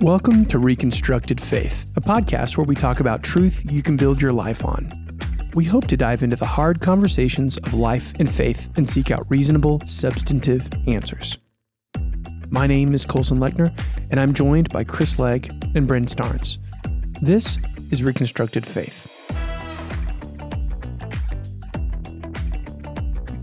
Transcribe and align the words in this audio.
Welcome 0.00 0.44
to 0.46 0.58
Reconstructed 0.58 1.40
Faith, 1.40 1.90
a 1.96 2.02
podcast 2.02 2.58
where 2.58 2.66
we 2.66 2.74
talk 2.74 3.00
about 3.00 3.22
truth 3.22 3.64
you 3.72 3.82
can 3.82 3.96
build 3.96 4.20
your 4.20 4.32
life 4.32 4.62
on. 4.62 4.90
We 5.54 5.64
hope 5.64 5.86
to 5.86 5.96
dive 5.96 6.22
into 6.22 6.36
the 6.36 6.44
hard 6.44 6.82
conversations 6.82 7.56
of 7.56 7.72
life 7.72 8.12
and 8.18 8.30
faith 8.30 8.70
and 8.76 8.86
seek 8.86 9.10
out 9.10 9.24
reasonable, 9.30 9.80
substantive 9.86 10.68
answers. 10.86 11.38
My 12.50 12.66
name 12.66 12.92
is 12.92 13.06
Colson 13.06 13.38
Lechner, 13.38 13.72
and 14.10 14.20
I'm 14.20 14.34
joined 14.34 14.68
by 14.68 14.84
Chris 14.84 15.18
Legg 15.18 15.50
and 15.74 15.88
Bryn 15.88 16.04
Starnes. 16.04 16.58
This 17.22 17.56
is 17.90 18.04
Reconstructed 18.04 18.66
Faith. 18.66 19.15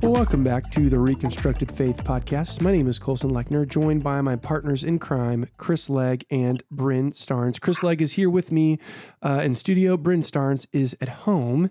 Welcome 0.04 0.44
back 0.44 0.70
to 0.72 0.90
the 0.90 1.00
Reconstructed 1.00 1.72
Faith 1.72 2.04
podcast. 2.04 2.62
My 2.62 2.74
name 2.74 2.90
is 2.90 3.00
Colson 3.00 3.32
Lechner, 3.32 3.66
joined 3.66 4.04
by 4.04 4.20
my 4.20 4.36
partners 4.36 4.84
in 4.84 5.00
crime, 5.00 5.46
Chris 5.56 5.90
Legg 5.90 6.26
and 6.30 6.62
Bryn 6.70 7.12
Starnes. 7.12 7.60
Chris 7.60 7.84
Legg 7.84 8.02
is 8.02 8.12
here 8.12 8.30
with 8.30 8.52
me 8.52 8.80
uh, 9.22 9.42
in 9.46 9.56
studio. 9.56 9.96
Bryn 9.96 10.20
Starnes 10.20 10.68
is 10.74 10.98
at 11.00 11.08
home. 11.08 11.70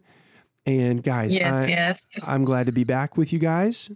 And 0.64 1.02
guys, 1.02 1.34
yes, 1.34 1.52
I, 1.52 1.66
yes. 1.66 2.06
I'm 2.22 2.46
glad 2.46 2.64
to 2.66 2.72
be 2.72 2.84
back 2.84 3.18
with 3.18 3.34
you 3.34 3.38
guys. 3.38 3.90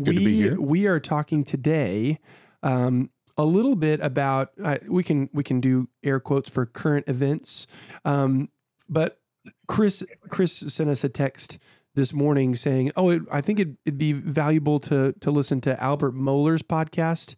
Good 0.00 0.14
we 0.14 0.18
to 0.18 0.24
be 0.24 0.36
here. 0.36 0.60
we 0.60 0.86
are 0.86 1.00
talking 1.00 1.42
today 1.42 2.20
um, 2.62 3.10
a 3.36 3.44
little 3.44 3.74
bit 3.74 3.98
about 4.00 4.50
uh, 4.62 4.78
we 4.88 5.02
can 5.02 5.28
we 5.32 5.42
can 5.42 5.60
do 5.60 5.88
air 6.04 6.20
quotes 6.20 6.48
for 6.48 6.66
current 6.66 7.08
events, 7.08 7.66
um, 8.04 8.48
but 8.88 9.18
Chris 9.66 10.04
Chris 10.28 10.52
sent 10.52 10.88
us 10.88 11.02
a 11.02 11.08
text 11.08 11.58
this 12.00 12.14
morning 12.14 12.54
saying, 12.54 12.92
"Oh, 12.96 13.10
it, 13.10 13.22
I 13.30 13.42
think 13.42 13.60
it'd, 13.60 13.76
it'd 13.84 13.98
be 13.98 14.12
valuable 14.12 14.80
to 14.80 15.12
to 15.20 15.30
listen 15.30 15.60
to 15.60 15.80
Albert 15.82 16.14
Mohler's 16.14 16.62
podcast, 16.62 17.36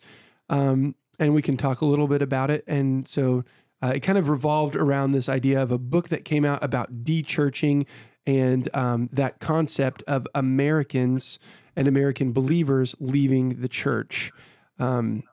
um, 0.49 0.95
and 1.19 1.35
we 1.35 1.43
can 1.43 1.57
talk 1.57 1.81
a 1.81 1.85
little 1.85 2.07
bit 2.07 2.23
about 2.23 2.49
it." 2.49 2.63
And 2.69 3.09
so 3.09 3.43
uh, 3.83 3.93
it 3.97 4.01
kind 4.01 4.19
of 4.19 4.29
revolved 4.29 4.77
around 4.77 5.11
this 5.11 5.29
idea 5.29 5.61
of 5.61 5.73
a 5.73 5.79
book 5.79 6.11
that 6.11 6.25
came 6.25 6.45
out 6.45 6.63
about 6.63 7.05
de-churching 7.05 7.87
and 8.25 8.69
um, 8.73 9.09
that 9.13 9.41
concept 9.41 10.05
of 10.07 10.29
Americans 10.33 11.41
and 11.75 11.89
American 11.89 12.33
believers 12.33 12.95
leaving 13.01 13.61
the 13.61 13.69
church. 13.69 14.31
Um, 14.79 15.25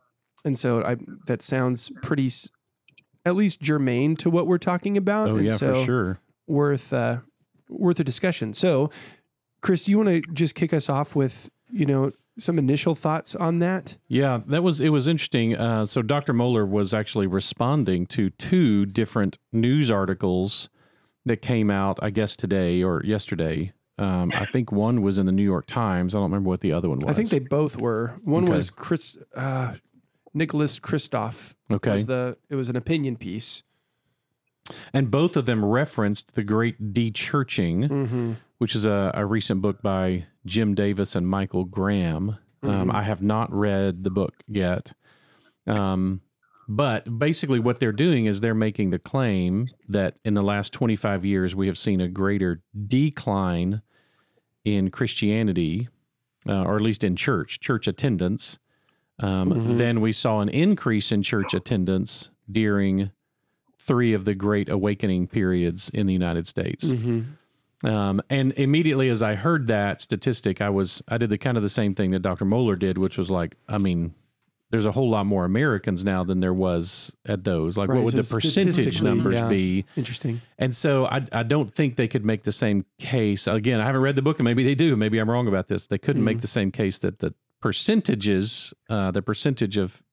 and 0.43 0.58
so 0.58 0.81
I, 0.83 0.97
that 1.27 1.43
sounds 1.43 1.91
pretty, 2.02 2.31
at 3.25 3.36
least 3.36 3.61
germane 3.61 4.16
to 4.16 4.31
what 4.31 4.47
we're 4.47 4.58
talking 4.58 4.97
about. 4.97 5.30
Oh 5.30 5.36
and 5.36 5.45
yeah, 5.45 5.55
so 5.55 5.75
for 5.75 5.86
sure. 5.86 6.19
worth 6.47 6.91
uh, 6.93 7.17
worth 7.69 7.99
a 7.99 8.03
discussion. 8.03 8.53
So, 8.53 8.89
Chris, 9.61 9.85
do 9.85 9.91
you 9.91 9.97
want 9.97 10.09
to 10.09 10.21
just 10.33 10.55
kick 10.55 10.73
us 10.73 10.89
off 10.89 11.15
with 11.15 11.49
you 11.71 11.85
know 11.85 12.11
some 12.38 12.57
initial 12.57 12.95
thoughts 12.95 13.35
on 13.35 13.59
that? 13.59 13.97
Yeah, 14.07 14.39
that 14.47 14.63
was 14.63 14.79
it 14.81 14.89
was 14.89 15.07
interesting. 15.07 15.55
Uh, 15.57 15.85
so 15.85 16.02
Dr. 16.02 16.33
Mohler 16.33 16.67
was 16.67 16.93
actually 16.93 17.27
responding 17.27 18.05
to 18.07 18.30
two 18.31 18.85
different 18.85 19.37
news 19.52 19.91
articles 19.91 20.69
that 21.25 21.41
came 21.41 21.69
out, 21.69 21.99
I 22.02 22.09
guess 22.09 22.35
today 22.35 22.81
or 22.83 23.03
yesterday. 23.05 23.73
Um, 23.97 24.31
I 24.33 24.45
think 24.45 24.71
one 24.71 25.02
was 25.02 25.17
in 25.17 25.25
the 25.25 25.33
New 25.33 25.43
York 25.43 25.65
Times. 25.67 26.15
I 26.15 26.19
don't 26.19 26.31
remember 26.31 26.47
what 26.47 26.61
the 26.61 26.71
other 26.71 26.87
one 26.87 26.99
was. 26.99 27.09
I 27.09 27.13
think 27.13 27.30
they 27.30 27.39
both 27.39 27.81
were. 27.81 28.17
One 28.23 28.45
Okay. 28.45 28.53
was 28.53 28.69
Chris 28.69 29.17
uh, 29.35 29.73
Nicholas 30.33 30.80
Kristof. 30.80 31.53
okay, 31.69 31.91
Was 31.91 32.05
the 32.05 32.37
it 32.49 32.55
was 32.55 32.69
an 32.69 32.77
opinion 32.77 33.17
piece. 33.17 33.63
And 34.93 35.09
both 35.09 35.35
of 35.35 35.45
them 35.45 35.63
referenced 35.65 36.35
the 36.35 36.43
Great 36.43 36.93
De-churching, 36.93 37.89
Mm-hmm. 37.89 38.33
which 38.59 38.75
is 38.75 38.85
a, 38.85 39.11
a 39.13 39.25
recent 39.25 39.61
book 39.61 39.81
by 39.81 40.25
Jim 40.45 40.75
Davis 40.75 41.15
and 41.15 41.27
Michael 41.27 41.65
Graham. 41.65 42.38
Um, 42.61 42.89
Mhm. 42.89 42.93
I 42.93 43.03
have 43.03 43.21
not 43.21 43.52
read 43.53 44.03
the 44.03 44.09
book 44.09 44.33
yet. 44.47 44.91
Um, 45.65 46.21
but 46.67 47.17
basically, 47.19 47.59
what 47.59 47.80
they're 47.80 47.91
doing 47.91 48.25
is 48.25 48.41
they're 48.41 48.53
making 48.53 48.89
the 48.91 48.99
claim 48.99 49.67
that 49.87 50.17
in 50.25 50.33
the 50.36 50.42
last 50.42 50.71
25 50.73 51.26
years, 51.26 51.55
we 51.55 51.67
have 51.67 51.77
seen 51.77 51.99
a 52.02 52.08
greater 52.08 52.61
decline 52.87 53.81
in 54.65 54.89
Christianity, 54.91 55.87
uh, 56.47 56.64
or 56.64 56.76
at 56.76 56.81
least 56.81 57.03
in 57.03 57.15
church, 57.15 57.59
church 57.59 57.87
attendance, 57.87 58.59
um, 59.20 59.52
Mhm. 59.52 59.77
than 59.77 60.02
we 60.02 60.11
saw 60.11 60.41
an 60.41 60.49
increase 60.49 61.11
in 61.11 61.23
church 61.23 61.53
attendance 61.53 62.30
during 62.52 63.11
three 63.89 64.14
of 64.14 64.23
the 64.23 64.36
great 64.36 64.70
awakening 64.70 65.26
periods 65.27 65.89
in 65.89 66.05
the 66.05 66.14
United 66.14 66.45
States. 66.48 66.86
Mm-hmm. 66.86 67.88
Um, 67.88 68.22
and 68.30 68.52
immediately 68.54 69.10
as 69.10 69.22
I 69.23 69.33
heard 69.36 69.67
that 69.67 70.00
statistic, 70.00 70.61
I 70.61 70.70
was 70.70 71.02
I 71.08 71.17
did 71.17 71.30
the 71.32 71.38
kind 71.39 71.58
of 71.58 71.64
the 71.64 71.70
same 71.70 71.95
thing 71.95 72.11
that 72.11 72.20
Dr. 72.22 72.45
Mohler 72.45 72.77
did, 72.77 72.98
which 73.00 73.17
was 73.17 73.32
like, 73.32 73.55
I 73.67 73.77
mean, 73.80 74.14
there's 74.70 74.86
a 74.86 74.92
whole 74.92 75.10
lot 75.10 75.26
more 75.26 75.45
Americans 75.45 76.05
now 76.05 76.23
than 76.23 76.39
there 76.42 76.54
was 76.54 77.11
at 77.26 77.44
those. 77.44 77.77
Like, 77.77 77.89
Right, 77.89 77.95
what 78.04 78.14
would 78.14 78.23
so 78.23 78.36
the 78.36 78.42
percentage 78.42 79.02
numbers 79.02 79.33
yeah. 79.36 79.50
be? 79.50 79.86
Interesting. 79.95 80.42
And 80.60 80.76
so 80.76 81.06
I 81.08 81.26
I 81.32 81.42
don't 81.44 81.73
think 81.73 81.95
they 81.95 82.08
could 82.08 82.23
make 82.26 82.44
the 82.44 82.52
same 82.52 82.86
case. 83.00 83.48
Again, 83.48 83.82
I 83.82 83.86
haven't 83.86 84.02
read 84.02 84.16
the 84.16 84.21
book, 84.21 84.38
and 84.39 84.45
maybe 84.45 84.64
they 84.64 84.76
do. 84.76 84.95
Maybe 84.95 85.17
I'm 85.17 85.30
wrong 85.30 85.48
about 85.48 85.67
this. 85.67 85.88
They 85.88 85.98
couldn't 85.98 86.21
Mhm. 86.21 86.26
make 86.32 86.42
the 86.42 86.48
same 86.60 86.71
case 86.71 87.00
that 87.00 87.20
the 87.20 87.33
percentages, 87.61 88.73
uh, 88.89 89.10
the 89.11 89.21
percentage 89.23 89.77
of 89.77 90.04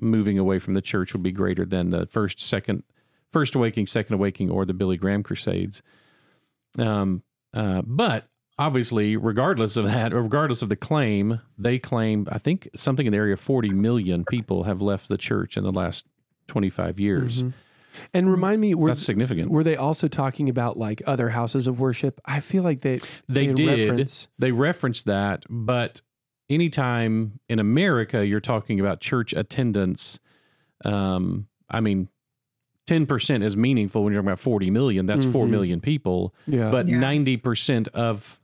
moving 0.00 0.38
away 0.38 0.58
from 0.58 0.74
the 0.74 0.82
church 0.82 1.12
would 1.12 1.22
be 1.22 1.32
greater 1.32 1.64
than 1.66 1.90
the 1.90 2.06
first, 2.06 2.38
second, 2.40 2.82
first 3.30 3.54
awakening, 3.54 3.86
second 3.86 4.14
awakening, 4.14 4.50
or 4.50 4.64
the 4.64 4.74
Billy 4.74 4.96
Graham 4.96 5.22
Crusades. 5.22 5.82
Um, 6.78 7.22
uh, 7.54 7.82
but 7.84 8.28
obviously, 8.58 9.16
regardless 9.16 9.76
of 9.76 9.84
that, 9.86 10.12
or 10.12 10.22
regardless 10.22 10.62
of 10.62 10.68
the 10.68 10.76
claim, 10.76 11.40
they 11.58 11.78
claim 11.78 12.26
I 12.30 12.38
think 12.38 12.68
something 12.74 13.06
in 13.06 13.12
the 13.12 13.18
area 13.18 13.32
of 13.34 13.40
40 13.40 13.70
million 13.70 14.24
people 14.24 14.64
have 14.64 14.82
left 14.82 15.08
the 15.08 15.18
church 15.18 15.56
in 15.56 15.64
the 15.64 15.72
last 15.72 16.06
25 16.48 17.00
years. 17.00 17.42
Mhm. 17.42 17.52
And 18.12 18.30
remind 18.30 18.60
me, 18.60 18.74
were, 18.74 18.90
That's 18.90 19.02
significant. 19.02 19.50
were 19.50 19.64
they 19.64 19.76
also 19.76 20.06
talking 20.06 20.50
about 20.50 20.76
like 20.78 21.00
other 21.06 21.30
houses 21.30 21.66
of 21.66 21.80
worship? 21.80 22.20
I 22.26 22.40
feel 22.40 22.62
like 22.62 22.80
they 22.82 23.00
They 23.26 23.46
had 23.46 23.56
did. 23.56 23.88
reference- 23.88 24.28
They 24.38 24.52
referenced 24.52 25.06
that, 25.06 25.46
but 25.48 26.02
anytime 26.50 27.40
in 27.48 27.58
America 27.58 28.26
you're 28.26 28.40
talking 28.40 28.80
about 28.80 29.00
church 29.00 29.32
attendance, 29.32 30.18
um, 30.84 31.46
I 31.70 31.80
mean, 31.80 32.08
ten 32.86 33.06
percent 33.06 33.42
is 33.44 33.56
meaningful 33.56 34.04
when 34.04 34.12
you're 34.12 34.20
talking 34.22 34.28
about 34.28 34.40
forty 34.40 34.70
million. 34.70 35.06
That's 35.06 35.24
four 35.24 35.46
Mhm. 35.46 35.50
million 35.50 35.80
people, 35.80 36.34
Yeah, 36.46 36.70
but 36.70 36.88
Yeah. 36.88 36.98
ninety 36.98 37.36
percent 37.36 37.88
of 37.88 38.40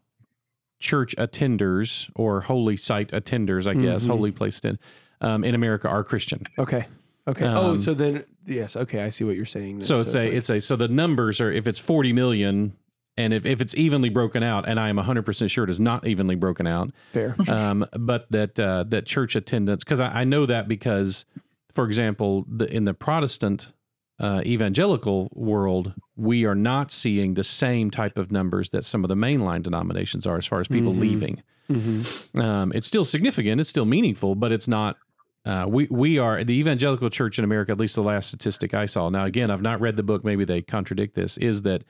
church 0.81 1.15
attenders 1.17 2.11
or 2.15 2.41
holy 2.43 2.77
site 2.77 3.11
attenders, 3.13 3.67
I 3.67 3.75
guess, 3.75 4.05
Mhm. 4.05 4.11
holy 4.11 4.33
place 4.33 4.59
attend, 4.59 4.79
um, 5.21 5.45
in 5.45 5.55
America 5.55 5.89
are 5.89 6.03
Christian. 6.03 6.43
okay, 6.59 6.87
okay. 7.29 7.47
oh, 7.47 7.73
Um, 7.73 7.79
so 7.79 7.95
then 7.95 8.25
yes, 8.47 8.77
okay. 8.77 9.03
I 9.05 9.11
see 9.11 9.25
what 9.25 9.37
you're 9.37 9.45
saying. 9.45 9.77
then. 9.79 9.85
So 9.87 9.95
it's 9.97 10.15
a 10.15 10.19
like- 10.19 10.29
it's 10.29 10.51
a 10.51 10.61
so 10.61 10.75
the 10.77 10.89
numbers 10.89 11.41
are 11.41 11.53
if 11.53 11.67
it's 11.67 11.79
forty 11.79 12.13
million. 12.13 12.75
And 13.19 13.35
if, 13.35 13.45
if 13.45 13.61
it's 13.61 13.75
evenly 13.75 14.09
broken 14.09 14.43
out, 14.43 14.67
and 14.67 14.81
I 14.81 14.89
am 14.89 14.97
100% 14.97 15.51
sure 15.51 15.65
it 15.65 15.69
is 15.69 15.79
not 15.79 16.07
evenly 16.07 16.35
broken 16.35 16.67
out, 16.67 16.93
fair. 17.11 17.37
um, 17.47 17.85
but 18.01 18.25
that 18.33 18.59
uh, 18.59 18.85
that 18.89 19.05
church 19.05 19.37
attendance 19.37 19.85
because 19.85 20.01
I, 20.01 20.23
I 20.23 20.25
know 20.25 20.47
that 20.47 20.67
because, 20.67 21.27
for 21.71 21.85
example, 21.85 22.47
the, 22.49 22.75
in 22.75 22.87
the 22.87 22.95
Protestant 22.95 23.75
uh, 24.23 24.41
evangelical 24.47 25.29
world, 25.35 25.93
we 26.17 26.45
are 26.47 26.55
not 26.55 26.91
seeing 26.93 27.35
the 27.35 27.45
same 27.45 27.91
type 27.91 28.17
of 28.17 28.31
numbers 28.31 28.71
that 28.71 28.85
some 28.85 29.05
of 29.05 29.09
the 29.09 29.15
mainline 29.17 29.63
denominations 29.63 30.27
are 30.27 30.39
as 30.39 30.47
far 30.47 30.61
as 30.61 30.69
people 30.69 30.93
Mhm. 30.95 31.01
leaving. 31.01 31.43
hmm 31.69 32.03
Um, 32.41 32.73
it's 32.75 32.87
still 32.87 33.05
significant, 33.05 33.61
it's 33.61 33.69
still 33.71 33.85
meaningful, 33.85 34.35
but 34.35 34.53
it's 34.53 34.69
not. 34.69 34.97
Uh, 35.45 35.67
we 35.69 35.89
we 35.91 36.19
are 36.19 36.45
the 36.45 36.53
evangelical 36.55 37.11
church 37.11 37.37
in 37.39 37.45
America. 37.45 37.73
At 37.73 37.79
least 37.79 37.97
the 37.97 38.03
last 38.03 38.29
statistic 38.29 38.75
I 38.75 38.87
saw. 38.87 39.09
Now, 39.11 39.25
again, 39.25 39.51
I've 39.51 39.63
not 39.63 39.81
read 39.81 39.97
the 39.97 40.05
book. 40.05 40.25
Maybe 40.25 40.45
they 40.45 40.63
contradict 40.63 41.15
this. 41.17 41.37
Is 41.37 41.63
that 41.63 41.83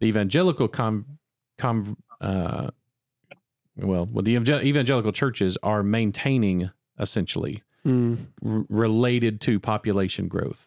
the 0.00 0.06
evangelical 0.06 0.68
com, 0.68 1.04
com 1.58 1.96
uh, 2.22 2.68
well, 3.76 4.06
well, 4.12 4.22
the 4.22 4.32
evangelical 4.36 5.12
churches 5.12 5.58
are 5.62 5.82
maintaining 5.82 6.70
essentially 6.98 7.62
Mm. 7.86 8.26
r- 8.44 8.64
related 8.68 9.40
to 9.42 9.60
population 9.60 10.26
growth, 10.28 10.66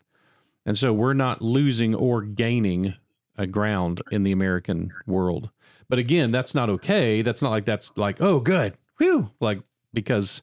and 0.66 0.78
so 0.78 0.94
we're 0.94 1.14
not 1.14 1.42
losing 1.42 1.96
or 1.96 2.22
gaining 2.22 2.96
a 3.38 3.48
ground 3.48 4.02
in 4.12 4.24
the 4.24 4.32
American 4.32 4.92
world. 5.08 5.50
But 5.90 6.00
again, 6.00 6.32
that's 6.32 6.54
not 6.56 6.70
okay. 6.70 7.22
That's 7.22 7.42
not 7.42 7.50
like 7.50 7.66
that's 7.66 7.96
like 7.98 8.22
oh 8.22 8.40
good, 8.40 8.76
whew, 8.98 9.32
like 9.40 9.60
because 9.94 10.42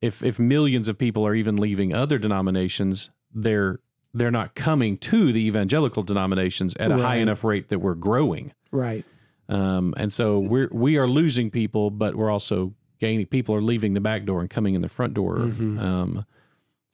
if 0.00 0.22
if 0.22 0.38
millions 0.38 0.88
of 0.88 0.98
people 0.98 1.26
are 1.26 1.34
even 1.34 1.56
leaving 1.56 1.94
other 1.94 2.18
denominations, 2.18 3.10
they're 3.34 3.80
they're 4.14 4.30
not 4.30 4.54
coming 4.54 4.96
to 4.98 5.32
the 5.32 5.46
evangelical 5.46 6.02
denominations 6.02 6.74
at 6.76 6.90
a 6.90 6.96
high 6.98 7.16
enough 7.16 7.44
rate 7.44 7.68
that 7.68 7.78
we're 7.78 7.94
growing. 7.94 8.52
Right. 8.72 9.04
Um, 9.48 9.94
and 9.96 10.12
so 10.12 10.38
we're 10.38 10.68
we 10.72 10.96
are 10.98 11.08
losing 11.08 11.50
people, 11.50 11.90
but 11.90 12.14
we're 12.14 12.30
also 12.30 12.74
gaining. 13.00 13.26
People 13.26 13.54
are 13.54 13.62
leaving 13.62 13.94
the 13.94 14.00
back 14.00 14.24
door 14.24 14.40
and 14.40 14.50
coming 14.50 14.74
in 14.74 14.82
the 14.82 14.88
front 14.88 15.14
door. 15.14 15.36
Mhm. 15.38 15.80
Um, 15.80 16.24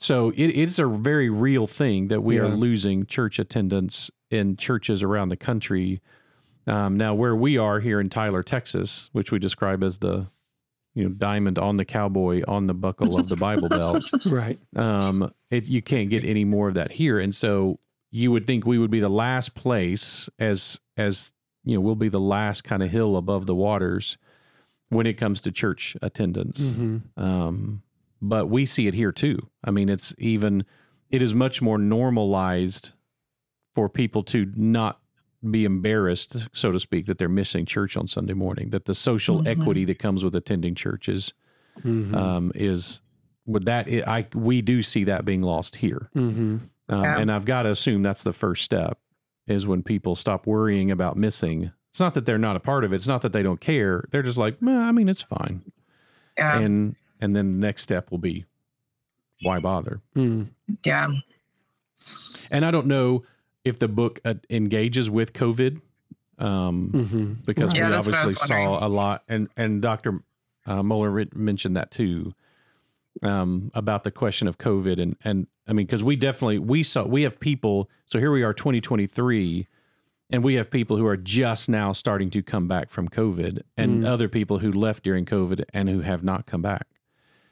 so 0.05 0.31
it, 0.37 0.49
it's 0.49 0.79
a 0.79 0.87
very 0.87 1.31
real 1.31 1.67
thing 1.67 2.09
that 2.09 2.21
we 2.21 2.39
are 2.39 2.49
losing 2.49 3.07
church 3.07 3.39
attendance 3.39 4.11
in 4.31 4.59
churches 4.59 5.03
around 5.03 5.31
the 5.31 5.37
country. 5.37 6.03
Um, 6.67 6.99
now, 6.99 7.15
where 7.15 7.35
we 7.35 7.57
are 7.57 7.81
here 7.81 8.01
in 8.01 8.11
Tyler, 8.11 8.43
Texas, 8.43 9.09
which 9.13 9.33
we 9.33 9.39
describe 9.39 9.83
as 9.83 10.01
the 10.01 10.27
you 10.95 11.05
know 11.05 11.09
diamond 11.09 11.59
on 11.59 11.79
the 11.79 11.87
cowboy 11.87 12.43
on 12.47 12.67
the 12.67 12.75
buckle 12.75 13.19
of 13.19 13.31
the 13.31 13.37
Bible 13.37 13.71
belt. 13.71 14.05
Right. 14.27 14.59
Um, 14.77 15.33
it, 15.51 15.69
you 15.71 15.81
can't 15.81 16.11
get 16.11 16.23
any 16.23 16.45
more 16.45 16.69
of 16.69 16.75
that 16.75 16.93
here, 16.93 17.19
and 17.19 17.35
so 17.35 17.79
you 18.11 18.31
would 18.31 18.47
think 18.47 18.67
we 18.67 18.77
would 18.77 18.91
be 18.91 19.01
the 19.01 19.09
last 19.09 19.55
place 19.55 20.29
as 20.39 20.81
as 20.99 21.33
you 21.65 21.77
know 21.77 21.81
we'll 21.81 21.95
be 21.95 22.11
the 22.11 22.21
last 22.21 22.63
kind 22.63 22.83
of 22.83 22.91
hill 22.91 23.17
above 23.17 23.47
the 23.47 23.55
waters 23.55 24.19
when 24.91 25.07
it 25.07 25.15
comes 25.15 25.41
to 25.41 25.51
church 25.51 25.97
attendance. 26.03 26.61
Mm-hmm. 26.61 27.25
Um, 27.25 27.83
but 28.23 28.49
we 28.49 28.65
see 28.65 28.87
it 28.87 28.95
here 28.95 29.13
too. 29.13 29.49
I 29.63 29.71
mean, 29.71 29.89
it's 29.89 30.15
even 30.19 30.65
it 31.11 31.23
is 31.23 31.35
much 31.35 31.61
more 31.63 31.79
normalized 31.79 32.91
for 33.75 33.89
people 33.89 34.23
to 34.25 34.51
not 34.57 35.01
be 35.49 35.65
embarrassed, 35.65 36.49
so 36.53 36.73
to 36.73 36.81
speak, 36.81 37.07
that 37.07 37.19
they're 37.19 37.29
missing 37.29 37.67
church 37.67 37.97
on 37.97 38.07
Sunday 38.07 38.33
morning. 38.33 38.71
That 38.71 38.87
the 38.87 38.95
social 38.95 39.41
Mhm. 39.43 39.47
equity 39.47 39.85
that 39.85 39.99
comes 39.99 40.25
with 40.25 40.35
attending 40.35 40.75
churches 40.75 41.33
Mm-hmm. 41.83 42.15
um, 42.15 42.53
is 42.55 43.01
with 43.47 43.65
that. 43.65 43.89
It, 43.89 44.07
I 44.09 44.27
we 44.35 44.63
do 44.63 44.81
see 44.83 45.05
that 45.05 45.25
being 45.25 45.43
lost 45.43 45.77
here, 45.77 46.09
mm-hmm. 46.17 46.59
um, 46.89 47.03
Yeah. 47.03 47.19
and 47.19 47.31
I've 47.33 47.45
got 47.45 47.65
to 47.65 47.71
assume 47.71 48.03
that's 48.03 48.23
the 48.23 48.33
first 48.33 48.63
step 48.63 48.99
is 49.47 49.67
when 49.67 49.83
people 49.83 50.15
stop 50.15 50.47
worrying 50.47 50.91
about 50.91 51.17
missing. 51.17 51.73
It's 51.91 52.01
not 52.01 52.15
that 52.15 52.25
they're 52.27 52.39
not 52.39 52.57
a 52.57 52.61
part 52.61 52.83
of 52.85 52.93
it. 52.93 52.97
It's 52.97 53.07
not 53.09 53.23
that 53.23 53.33
they 53.33 53.43
don't 53.43 53.61
care. 53.61 54.05
They're 54.11 54.23
just 54.23 54.39
like, 54.39 54.57
I 54.67 54.91
mean, 54.93 55.09
it's 55.09 55.21
fine. 55.23 55.63
Yeah. 56.39 56.59
And 56.61 56.97
and 57.21 57.35
then 57.35 57.59
the 57.61 57.67
next 57.67 57.83
step 57.83 58.11
will 58.11 58.19
be, 58.19 58.45
why 59.43 59.59
bother? 59.59 60.01
Mm. 60.17 60.51
yeah. 60.85 61.09
And 62.51 62.65
I 62.65 62.71
don't 62.71 62.87
know 62.87 63.25
if 63.65 63.79
the 63.79 63.89
book 63.89 64.21
uh, 64.25 64.35
engages 64.51 65.09
with 65.11 65.33
COVID, 65.33 65.81
um, 66.39 66.91
Mm-hmm. 66.93 67.33
because 67.47 67.75
Yeah, 67.75 67.87
we 67.87 67.91
that's 67.93 68.07
what 68.07 68.15
I 68.17 68.25
was 68.25 68.33
obviously 68.35 68.47
saw 68.49 68.87
a 68.87 68.89
lot, 68.89 69.23
and 69.29 69.49
and 69.57 69.81
Dr. 69.81 70.23
Uh, 70.67 70.83
Mohler 70.83 71.13
re- 71.13 71.29
mentioned 71.35 71.77
that 71.77 71.91
too, 71.91 72.35
um, 73.23 73.71
about 73.75 74.05
the 74.05 74.11
question 74.11 74.49
of 74.49 74.59
COVID, 74.59 75.01
and 75.01 75.17
and 75.25 75.47
I 75.67 75.73
mean, 75.73 75.87
because 75.87 76.03
we 76.05 76.17
definitely 76.17 76.59
we 76.59 76.83
saw 76.83 77.05
we 77.07 77.23
have 77.23 77.39
people. 77.41 77.89
So 78.07 78.19
here 78.19 78.33
we 78.33 78.43
are, 78.43 78.53
2023, 78.53 79.67
and 80.31 80.43
we 80.45 80.55
have 80.55 80.71
people 80.71 80.97
who 80.97 81.07
are 81.07 81.17
just 81.17 81.69
now 81.69 81.93
starting 81.93 82.31
to 82.31 82.43
come 82.43 82.67
back 82.69 82.91
from 82.91 83.09
COVID, 83.09 83.63
and 83.77 84.03
Mm. 84.03 84.07
other 84.09 84.29
people 84.29 84.59
who 84.59 84.73
left 84.73 85.05
during 85.05 85.25
COVID 85.25 85.65
and 85.73 85.89
who 85.89 86.01
have 86.01 86.23
not 86.25 86.47
come 86.47 86.61
back. 86.63 86.87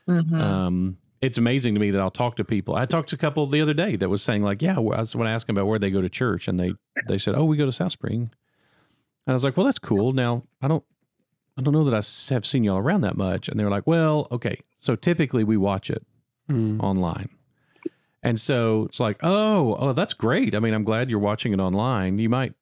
Mhm. 0.09 0.41
Um, 0.41 0.99
it's 1.21 1.39
amazing 1.39 1.75
to 1.75 1.81
me 1.81 1.91
that 1.93 2.01
I'll 2.01 2.11
talk 2.11 2.37
to 2.37 2.45
people. 2.45 2.75
I 2.75 2.85
talked 2.87 3.09
to 3.11 3.15
a 3.17 3.19
couple 3.19 3.47
the 3.47 3.61
other 3.61 3.75
day 3.75 3.95
that 3.97 4.09
was 4.09 4.23
saying 4.23 4.43
like, 4.43 4.61
yeah, 4.61 4.77
I 4.77 4.81
was 4.81 5.15
when 5.15 5.29
I 5.29 5.33
asked 5.33 5.47
them 5.47 5.57
about 5.57 5.69
where 5.69 5.79
they 5.79 5.91
go 5.91 6.01
to 6.03 6.09
church, 6.09 6.49
and 6.49 6.59
they 6.59 6.75
they 7.09 7.19
said, 7.19 7.35
oh, 7.37 7.45
we 7.45 7.57
go 7.57 7.67
to 7.67 7.73
South 7.73 7.93
Spring. 7.93 8.23
And 9.27 9.33
I 9.33 9.33
was 9.33 9.45
like, 9.45 9.57
well, 9.57 9.67
that's 9.67 9.79
cool. 9.79 10.13
Now 10.13 10.43
I 10.61 10.69
don't 10.69 10.85
I 11.57 11.63
don't 11.63 11.73
know 11.75 11.85
that 11.85 11.95
I 11.95 12.35
have 12.35 12.45
seen 12.47 12.65
y'all 12.65 12.79
around 12.79 13.03
that 13.03 13.17
much. 13.17 13.49
And 13.49 13.59
they 13.61 13.65
were 13.65 13.71
like, 13.71 13.87
well, 13.87 14.27
okay. 14.33 14.59
So 14.81 14.97
typically 14.97 15.45
we 15.45 15.57
watch 15.57 15.91
it 15.91 16.05
Mm. 16.51 16.81
online. 16.83 17.29
And 18.25 18.39
so 18.41 18.85
it's 18.87 18.99
like, 19.01 19.19
oh, 19.23 19.77
oh, 19.79 19.93
that's 19.93 20.13
great. 20.15 20.55
I 20.55 20.59
mean, 20.61 20.75
I'm 20.75 20.85
glad 20.85 21.09
you're 21.11 21.19
watching 21.21 21.53
it 21.53 21.61
online. 21.61 22.19
You 22.19 22.29
might 22.29 22.55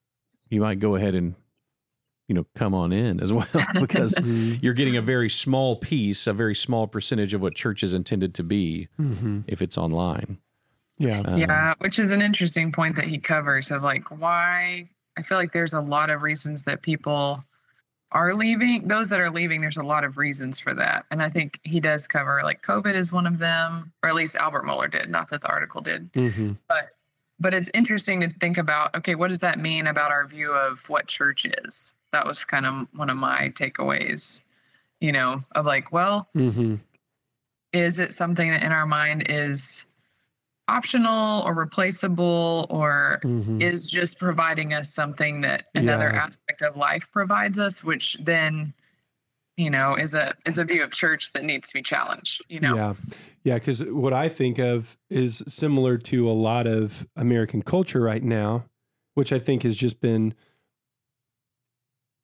you 0.50 0.60
might 0.60 0.80
go 0.80 0.96
ahead 0.96 1.14
and 1.14 1.34
you 2.30 2.34
know 2.34 2.46
come 2.54 2.74
on 2.74 2.92
in 2.92 3.20
as 3.20 3.32
well 3.38 3.46
because 3.80 4.14
Mm. 4.20 4.62
you're 4.62 4.72
getting 4.74 4.96
a 4.96 5.02
very 5.02 5.28
small 5.28 5.74
piece, 5.76 6.28
a 6.28 6.32
very 6.32 6.54
small 6.54 6.86
percentage 6.86 7.34
of 7.34 7.42
what 7.42 7.56
church 7.56 7.82
is 7.82 7.92
intended 7.92 8.34
to 8.36 8.44
be 8.44 8.86
Mm-hmm. 9.00 9.40
if 9.48 9.60
it's 9.60 9.76
online. 9.76 10.38
Yeah. 10.96 11.22
Um, 11.24 11.38
yeah, 11.38 11.74
which 11.78 11.98
is 11.98 12.12
an 12.12 12.22
interesting 12.22 12.70
point 12.72 12.94
that 12.96 13.06
he 13.06 13.18
covers 13.18 13.70
of 13.72 13.82
like 13.82 14.10
why 14.10 14.88
I 15.18 15.22
feel 15.22 15.38
like 15.38 15.52
there's 15.52 15.72
a 15.72 15.80
lot 15.80 16.08
of 16.08 16.22
reasons 16.22 16.62
that 16.64 16.82
people 16.82 17.42
are 18.12 18.34
leaving. 18.34 18.86
Those 18.88 19.08
that 19.08 19.18
are 19.18 19.30
leaving, 19.30 19.60
there's 19.60 19.76
a 19.76 19.82
lot 19.84 20.04
of 20.04 20.16
reasons 20.18 20.58
for 20.58 20.72
that. 20.74 21.06
And 21.10 21.22
I 21.22 21.28
think 21.30 21.58
he 21.64 21.80
does 21.80 22.06
cover 22.06 22.42
like 22.44 22.62
COVID 22.62 22.94
is 22.94 23.10
one 23.10 23.26
of 23.26 23.38
them, 23.38 23.92
or 24.02 24.08
at 24.10 24.14
least 24.14 24.36
Albert 24.36 24.64
Mohler 24.66 24.90
did, 24.90 25.08
not 25.08 25.30
that 25.30 25.40
the 25.42 25.48
article 25.48 25.80
did. 25.80 26.12
Mm-hmm. 26.12 26.52
But 27.42 27.54
it's 27.54 27.70
interesting 27.72 28.20
to 28.20 28.28
think 28.28 28.58
about 28.58 28.94
okay, 28.94 29.14
what 29.14 29.28
does 29.28 29.38
that 29.40 29.58
mean 29.58 29.86
about 29.86 30.10
our 30.12 30.26
view 30.26 30.52
of 30.52 30.86
what 30.88 31.06
church 31.08 31.44
is? 31.64 31.94
That 32.12 32.26
was 32.26 32.44
kind 32.44 32.66
of 32.66 32.88
one 32.92 33.10
of 33.10 33.16
my 33.16 33.50
takeaways, 33.54 34.40
you 35.00 35.12
know, 35.12 35.44
of 35.52 35.66
like, 35.66 35.92
well, 35.92 36.28
Mm-hmm. 36.36 36.76
is 37.72 37.98
it 37.98 38.12
something 38.12 38.50
that 38.50 38.62
in 38.62 38.72
our 38.72 38.86
mind 38.86 39.26
is 39.28 39.84
optional 40.68 41.42
or 41.44 41.54
replaceable 41.54 42.66
or 42.70 43.20
Mm-hmm. 43.24 43.60
is 43.62 43.88
just 43.90 44.18
providing 44.18 44.72
us 44.72 44.92
something 44.92 45.40
that 45.42 45.66
another 45.74 46.10
Yeah. 46.12 46.22
aspect 46.24 46.62
of 46.62 46.76
life 46.76 47.08
provides 47.12 47.58
us 47.58 47.82
which 47.82 48.16
then 48.22 48.72
you 49.56 49.68
know 49.68 49.96
is 49.96 50.14
a 50.14 50.34
is 50.46 50.58
a 50.58 50.64
view 50.64 50.82
of 50.84 50.92
church 50.92 51.32
that 51.32 51.44
needs 51.44 51.68
to 51.68 51.74
be 51.74 51.82
challenged 51.82 52.44
you 52.48 52.60
know 52.60 52.76
Yeah. 52.76 52.94
Yeah. 53.42 53.54
Because 53.54 53.82
what 53.84 54.12
I 54.12 54.28
think 54.28 54.58
of 54.58 54.96
is 55.10 55.42
similar 55.48 55.98
to 55.98 56.30
a 56.30 56.32
lot 56.32 56.66
of 56.68 57.06
American 57.16 57.62
culture 57.62 58.00
right 58.00 58.22
now, 58.22 58.66
which 59.14 59.32
I 59.32 59.38
think 59.40 59.62
has 59.64 59.76
just 59.76 60.00
been, 60.00 60.34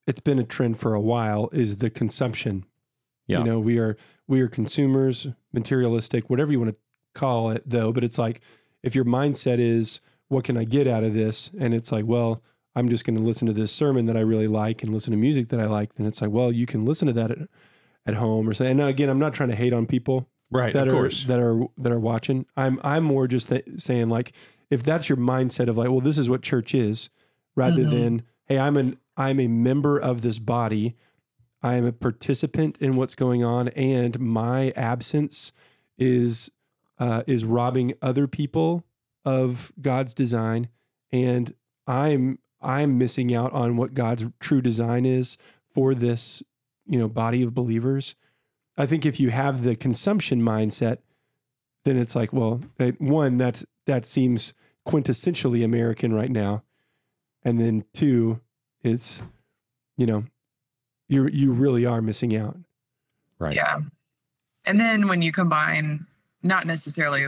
it's 0.07 0.21
been 0.21 0.39
a 0.39 0.45
trend 0.45 0.79
for 0.79 0.95
a 0.95 1.01
while, 1.01 1.49
is 1.53 1.77
the 1.77 1.91
consumption. 1.91 2.65
Yeah. 3.27 3.39
You 3.39 3.45
know, 3.45 3.59
we 3.59 3.79
are, 3.79 3.97
we 4.29 4.41
are 4.41 4.49
consumers, 4.49 5.27
materialistic, 5.53 6.31
whatever 6.31 6.53
you 6.53 6.61
want 6.61 6.73
to 6.73 6.77
call 7.19 7.51
it 7.51 7.63
though. 7.67 7.93
But 7.93 8.05
it's 8.05 8.19
like, 8.19 8.41
if 8.83 8.95
your 8.95 9.05
mindset 9.05 9.59
is, 9.59 10.01
what 10.29 10.45
can 10.45 10.57
I 10.57 10.65
get 10.65 10.87
out 10.87 11.03
of 11.05 11.13
this? 11.15 11.51
And 11.59 11.75
it's 11.75 11.91
like, 11.91 12.05
well, 12.07 12.43
I'm 12.75 12.89
just 12.89 13.05
going 13.05 13.17
to 13.17 13.23
listen 13.23 13.47
to 13.47 13.53
this 13.53 13.73
sermon 13.73 14.07
that 14.07 14.17
I 14.17 14.21
really 14.21 14.47
like 14.47 14.83
and 14.83 14.93
listen 14.93 15.11
to 15.13 15.17
music 15.17 15.49
that 15.49 15.59
I 15.61 15.67
like. 15.67 15.95
Then 15.95 16.07
it's 16.07 16.21
like, 16.23 16.31
well, 16.31 16.53
you 16.53 16.67
can 16.67 16.85
listen 16.85 17.07
to 17.07 17.13
that 17.15 17.31
at, 17.31 17.39
at 18.07 18.15
home 18.15 18.49
or 18.49 18.53
something. 18.53 18.73
And 18.73 18.79
now, 18.79 18.87
again, 18.87 19.09
I'm 19.09 19.19
not 19.19 19.35
trying 19.35 19.49
to 19.49 19.57
hate 19.57 19.73
on 19.73 19.87
people 19.87 20.29
Right, 20.51 20.73
that 20.75 20.87
of 20.87 20.95
are 20.95 20.99
course. 20.99 21.25
that 21.25 21.41
are 21.41 21.65
that 21.79 21.91
are 21.91 21.99
watching. 21.99 22.47
I'm 22.57 22.81
I'm 22.85 23.03
more 23.03 23.27
just 23.27 23.49
th- 23.49 23.65
saying 23.79 24.09
like 24.11 24.33
if 24.71 24.81
that's 24.85 25.09
your 25.09 25.19
mindset 25.19 25.67
of 25.67 25.77
like, 25.77 25.89
well, 25.89 26.01
this 26.01 26.19
is 26.19 26.31
what 26.31 26.43
church 26.43 26.73
is, 26.73 27.11
rather 27.57 27.83
Mhm. 27.83 27.91
than 27.91 28.23
hey, 28.45 28.57
I'm 28.59 28.77
an 28.77 28.97
I'm 29.17 29.41
a 29.41 29.49
member 29.49 29.99
of 29.99 30.23
this 30.23 30.39
body. 30.39 30.95
I 31.63 31.75
am 31.77 31.85
a 31.85 31.93
participant 31.93 32.77
in 32.79 32.97
what's 32.97 33.15
going 33.15 33.43
on, 33.43 33.69
and 33.69 34.19
my 34.21 34.73
absence 34.77 35.53
is 35.99 36.51
uh, 36.99 37.23
is 37.27 37.45
robbing 37.45 37.95
other 38.01 38.27
people 38.27 38.85
of 39.25 39.73
God's 39.81 40.15
design, 40.15 40.69
and 41.11 41.55
I'm 41.87 42.39
I'm 42.61 42.99
missing 42.99 43.35
out 43.35 43.53
on 43.53 43.77
what 43.77 43.95
God's 43.95 44.29
true 44.41 44.61
design 44.61 45.05
is 45.05 45.39
for 45.69 45.95
this 45.95 46.43
you 46.87 46.99
know 46.99 47.09
body 47.09 47.43
of 47.43 47.55
believers. 47.55 48.15
I 48.77 48.87
think 48.87 49.07
if 49.07 49.19
you 49.19 49.31
have 49.31 49.63
the 49.63 49.75
consumption 49.75 50.43
mindset, 50.43 50.99
then 51.85 51.97
it's 51.97 52.15
like, 52.15 52.33
well, 52.33 52.61
one 52.99 53.39
that 53.39 53.65
that 53.87 54.05
seems 54.05 54.55
quintessentially 54.87 55.65
American 55.65 56.13
right 56.13 56.31
now, 56.31 56.63
and 57.43 57.59
then 57.59 57.85
two, 57.93 58.41
it's 58.87 59.23
you 59.97 60.07
know, 60.07 60.25
you 61.09 61.27
you 61.29 61.53
really 61.53 61.87
are 61.87 62.03
missing 62.03 62.37
out. 62.37 62.57
right. 63.39 63.55
yeah 63.55 63.79
and 64.65 64.81
then 64.81 65.09
when 65.09 65.23
you 65.23 65.33
combine 65.33 66.07
not 66.43 66.67
necessarily 66.67 67.27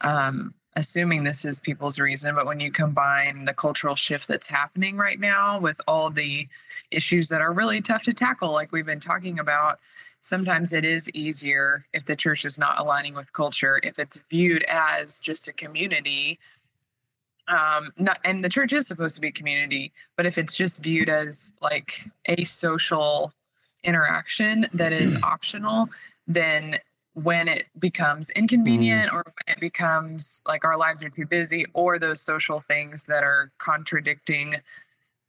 um 0.00 0.54
assuming 0.76 1.22
this 1.22 1.44
is 1.44 1.60
people's 1.60 1.98
reason 1.98 2.34
but 2.34 2.46
when 2.46 2.60
you 2.60 2.70
combine 2.72 3.44
the 3.44 3.54
cultural 3.54 3.94
shift 3.94 4.26
that's 4.26 4.46
happening 4.48 4.96
right 4.96 5.20
now 5.20 5.58
with 5.60 5.80
all 5.86 6.10
the 6.10 6.48
issues 6.90 7.28
that 7.28 7.40
are 7.40 7.52
really 7.52 7.80
tough 7.80 8.02
to 8.04 8.12
tackle 8.12 8.52
like 8.52 8.72
we've 8.72 8.86
been 8.86 9.00
talking 9.00 9.38
about 9.38 9.78
sometimes 10.20 10.72
it 10.72 10.84
is 10.84 11.10
easier 11.10 11.84
if 11.92 12.04
the 12.06 12.16
church 12.16 12.44
is 12.44 12.58
not 12.58 12.78
aligning 12.78 13.14
with 13.14 13.32
culture 13.32 13.80
if 13.82 13.98
it's 13.98 14.20
viewed 14.30 14.64
as 14.64 15.18
just 15.18 15.46
a 15.46 15.52
community 15.52 16.38
um 17.48 17.92
not 17.98 18.18
and 18.24 18.44
the 18.44 18.48
church 18.48 18.72
is 18.72 18.86
supposed 18.86 19.14
to 19.14 19.20
be 19.20 19.28
a 19.28 19.32
community 19.32 19.92
but 20.16 20.26
if 20.26 20.38
it's 20.38 20.56
just 20.56 20.82
viewed 20.82 21.08
as 21.08 21.52
like 21.60 22.04
a 22.26 22.44
social 22.44 23.32
interaction 23.82 24.66
that 24.72 24.92
is 24.92 25.16
optional 25.22 25.88
then 26.26 26.78
when 27.14 27.46
it 27.46 27.66
becomes 27.78 28.30
inconvenient 28.30 29.12
or 29.12 29.22
when 29.24 29.56
it 29.56 29.60
becomes 29.60 30.42
like 30.48 30.64
our 30.64 30.76
lives 30.76 31.02
are 31.02 31.10
too 31.10 31.26
busy 31.26 31.64
or 31.72 31.98
those 31.98 32.20
social 32.20 32.60
things 32.60 33.04
that 33.04 33.22
are 33.22 33.52
contradicting 33.58 34.56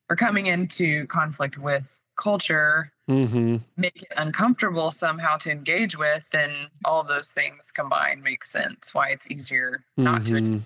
or 0.10 0.15
coming 0.15 0.48
into 0.48 1.05
conflict 1.07 1.57
with 1.57 2.00
culture 2.15 2.91
Mm-hmm. 3.07 3.57
make 3.77 4.01
it 4.01 4.12
uncomfortable 4.17 4.89
somehow 4.89 5.38
to 5.38 5.51
engage 5.51 5.95
with 5.95 6.27
then 6.31 6.69
all 6.84 7.01
of 7.01 7.07
those 7.07 7.29
things 7.29 7.69
combined 7.72 8.24
make 8.24 8.43
sense 8.43 8.95
why 8.95 9.10
it's 9.10 9.29
easier 9.29 9.84
not 9.95 10.25
to 10.25 10.38
attend. 10.38 10.63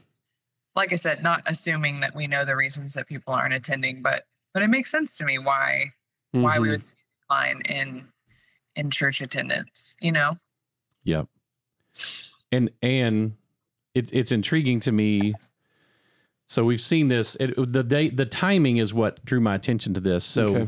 Like 0.79 0.93
i 0.93 0.95
said 0.95 1.21
not 1.21 1.41
assuming 1.45 1.99
that 1.99 2.15
we 2.15 2.25
know 2.27 2.43
the 2.45 2.55
reasons 2.55 2.93
that 2.93 3.05
people 3.07 3.33
aren't 3.33 3.53
attending 3.53 4.01
but 4.01 4.23
but 4.53 4.63
it 4.63 4.67
makes 4.67 4.89
sense 4.89 5.17
to 5.17 5.25
me 5.25 5.37
why 5.37 5.91
why 6.31 6.53
Mm-hmm. 6.55 6.61
we 6.61 6.69
would 6.69 6.85
see 6.85 6.95
a 6.97 7.21
decline 7.23 7.61
in 7.77 8.07
in 8.75 8.89
church 8.91 9.19
attendance 9.21 9.95
you 10.01 10.11
know 10.11 10.37
Yep. 11.03 11.27
And 12.51 12.71
and 12.81 13.35
it's 13.95 14.11
it's 14.11 14.31
intriguing 14.31 14.79
to 14.81 14.91
me. 14.91 15.33
So 16.47 16.65
we've 16.65 16.81
seen 16.81 17.07
this. 17.07 17.35
It, 17.39 17.53
the 17.55 17.83
date, 17.83 18.17
the 18.17 18.25
timing 18.25 18.77
is 18.77 18.93
what 18.93 19.23
drew 19.25 19.39
my 19.39 19.55
attention 19.55 19.93
to 19.95 19.99
this. 19.99 20.25
So, 20.25 20.43
Okay. 20.43 20.67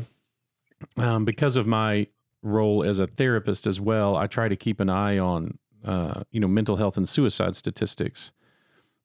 um, 0.96 1.24
because 1.24 1.56
of 1.56 1.66
my 1.66 2.06
role 2.42 2.82
as 2.82 2.98
a 2.98 3.06
therapist 3.06 3.66
as 3.66 3.78
well, 3.80 4.16
I 4.16 4.26
try 4.26 4.48
to 4.48 4.56
keep 4.56 4.80
an 4.80 4.88
eye 4.88 5.18
on 5.18 5.58
uh, 5.84 6.22
you 6.30 6.40
know 6.40 6.48
mental 6.48 6.76
health 6.76 6.96
and 6.96 7.08
suicide 7.08 7.54
statistics. 7.54 8.32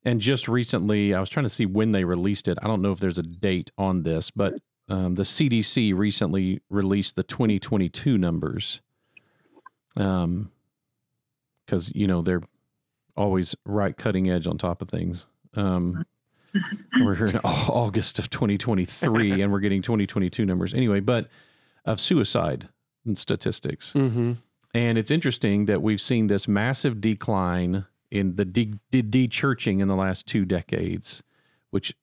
And 0.07 0.21
just 0.21 0.47
recently, 0.47 1.13
I 1.13 1.19
was 1.19 1.29
trying 1.29 1.43
to 1.43 1.49
see 1.49 1.65
when 1.65 1.91
they 1.91 2.05
released 2.05 2.47
it. 2.47 2.57
I 2.61 2.67
don't 2.67 2.81
know 2.81 2.93
if 2.93 2.99
there's 3.01 3.17
a 3.17 3.23
date 3.23 3.71
on 3.77 4.03
this, 4.03 4.31
but 4.31 4.53
um, 4.87 5.15
the 5.15 5.23
CDC 5.23 5.93
recently 5.93 6.61
released 6.69 7.17
the 7.17 7.23
2022 7.23 8.17
numbers. 8.17 8.79
Um, 9.97 10.51
because 11.65 11.91
you 11.93 12.07
know 12.07 12.21
they're 12.21 12.43
always 13.17 13.53
right 13.65 13.97
cutting 13.97 14.29
edge 14.29 14.47
on 14.47 14.57
top 14.57 14.81
of 14.81 14.87
things. 14.87 15.25
Um, 15.55 16.05
we're 17.01 17.15
here 17.15 17.27
in 17.27 17.35
August 17.43 18.17
of 18.19 18.29
2023, 18.29 19.41
and 19.41 19.51
we're 19.51 19.59
getting 19.59 19.81
2022 19.81 20.45
numbers 20.45 20.73
anyway. 20.73 21.01
But 21.01 21.27
of 21.83 21.99
suicide 21.99 22.69
and 23.05 23.17
statistics, 23.17 23.91
Mm-hmm. 23.91 24.33
and 24.73 24.97
it's 24.97 25.11
interesting 25.11 25.65
that 25.65 25.81
we've 25.81 25.99
seen 25.99 26.27
this 26.27 26.47
massive 26.47 27.01
decline 27.01 27.85
in 28.11 28.35
the 28.35 28.45
de- 28.45 28.73
de- 28.91 29.01
de-churching 29.01 29.79
in 29.79 29.87
the 29.87 29.95
last 29.95 30.25
two 30.25 30.45
decades, 30.45 31.23
which 31.71 31.93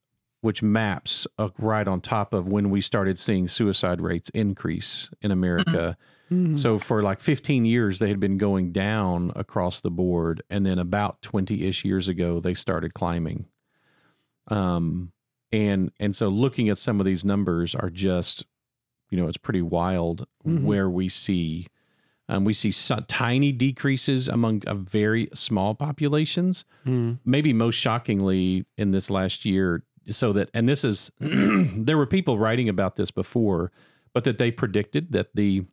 which 0.40 0.62
maps 0.62 1.26
uh, 1.38 1.48
right 1.58 1.88
on 1.88 2.02
top 2.02 2.34
of 2.34 2.46
when 2.46 2.68
we 2.68 2.82
started 2.82 3.18
seeing 3.18 3.48
suicide 3.48 3.98
rates 4.02 4.28
increase 4.34 5.08
in 5.22 5.30
America. 5.30 5.96
Mm-hmm. 6.30 6.56
So 6.56 6.78
for 6.78 7.00
like 7.02 7.20
15 7.20 7.64
years, 7.64 7.98
they 7.98 8.08
had 8.08 8.20
been 8.20 8.36
going 8.36 8.70
down 8.70 9.32
across 9.36 9.80
the 9.80 9.90
board, 9.90 10.42
and 10.50 10.66
then 10.66 10.78
about 10.78 11.22
20-ish 11.22 11.84
years 11.86 12.08
ago, 12.08 12.40
they 12.40 12.52
started 12.52 12.92
climbing. 12.92 13.46
Um, 14.48 15.12
and 15.52 15.92
and 16.00 16.14
so 16.14 16.28
looking 16.28 16.68
at 16.68 16.78
some 16.78 17.00
of 17.00 17.06
these 17.06 17.24
numbers 17.24 17.74
are 17.74 17.90
just, 17.90 18.44
you 19.10 19.16
know, 19.18 19.28
it's 19.28 19.36
pretty 19.38 19.62
wild 19.62 20.26
Mhm. 20.46 20.64
where 20.64 20.90
we 20.90 21.08
see, 21.08 21.68
um, 22.28 22.44
we 22.44 22.54
see 22.54 22.70
so, 22.70 23.00
tiny 23.06 23.52
decreases 23.52 24.28
among 24.28 24.62
a 24.66 24.74
very 24.74 25.28
small 25.34 25.74
populations. 25.74 26.64
Mm. 26.86 27.18
Maybe 27.24 27.52
most 27.52 27.76
shockingly 27.76 28.64
in 28.78 28.92
this 28.92 29.10
last 29.10 29.44
year, 29.44 29.84
so 30.10 30.32
that 30.32 30.50
and 30.54 30.66
this 30.66 30.84
is 30.84 31.10
there 31.20 31.98
were 31.98 32.06
people 32.06 32.38
writing 32.38 32.68
about 32.68 32.96
this 32.96 33.10
before, 33.10 33.72
but 34.12 34.24
that 34.24 34.38
they 34.38 34.50
predicted 34.50 35.12
that 35.12 35.28
the 35.34 35.66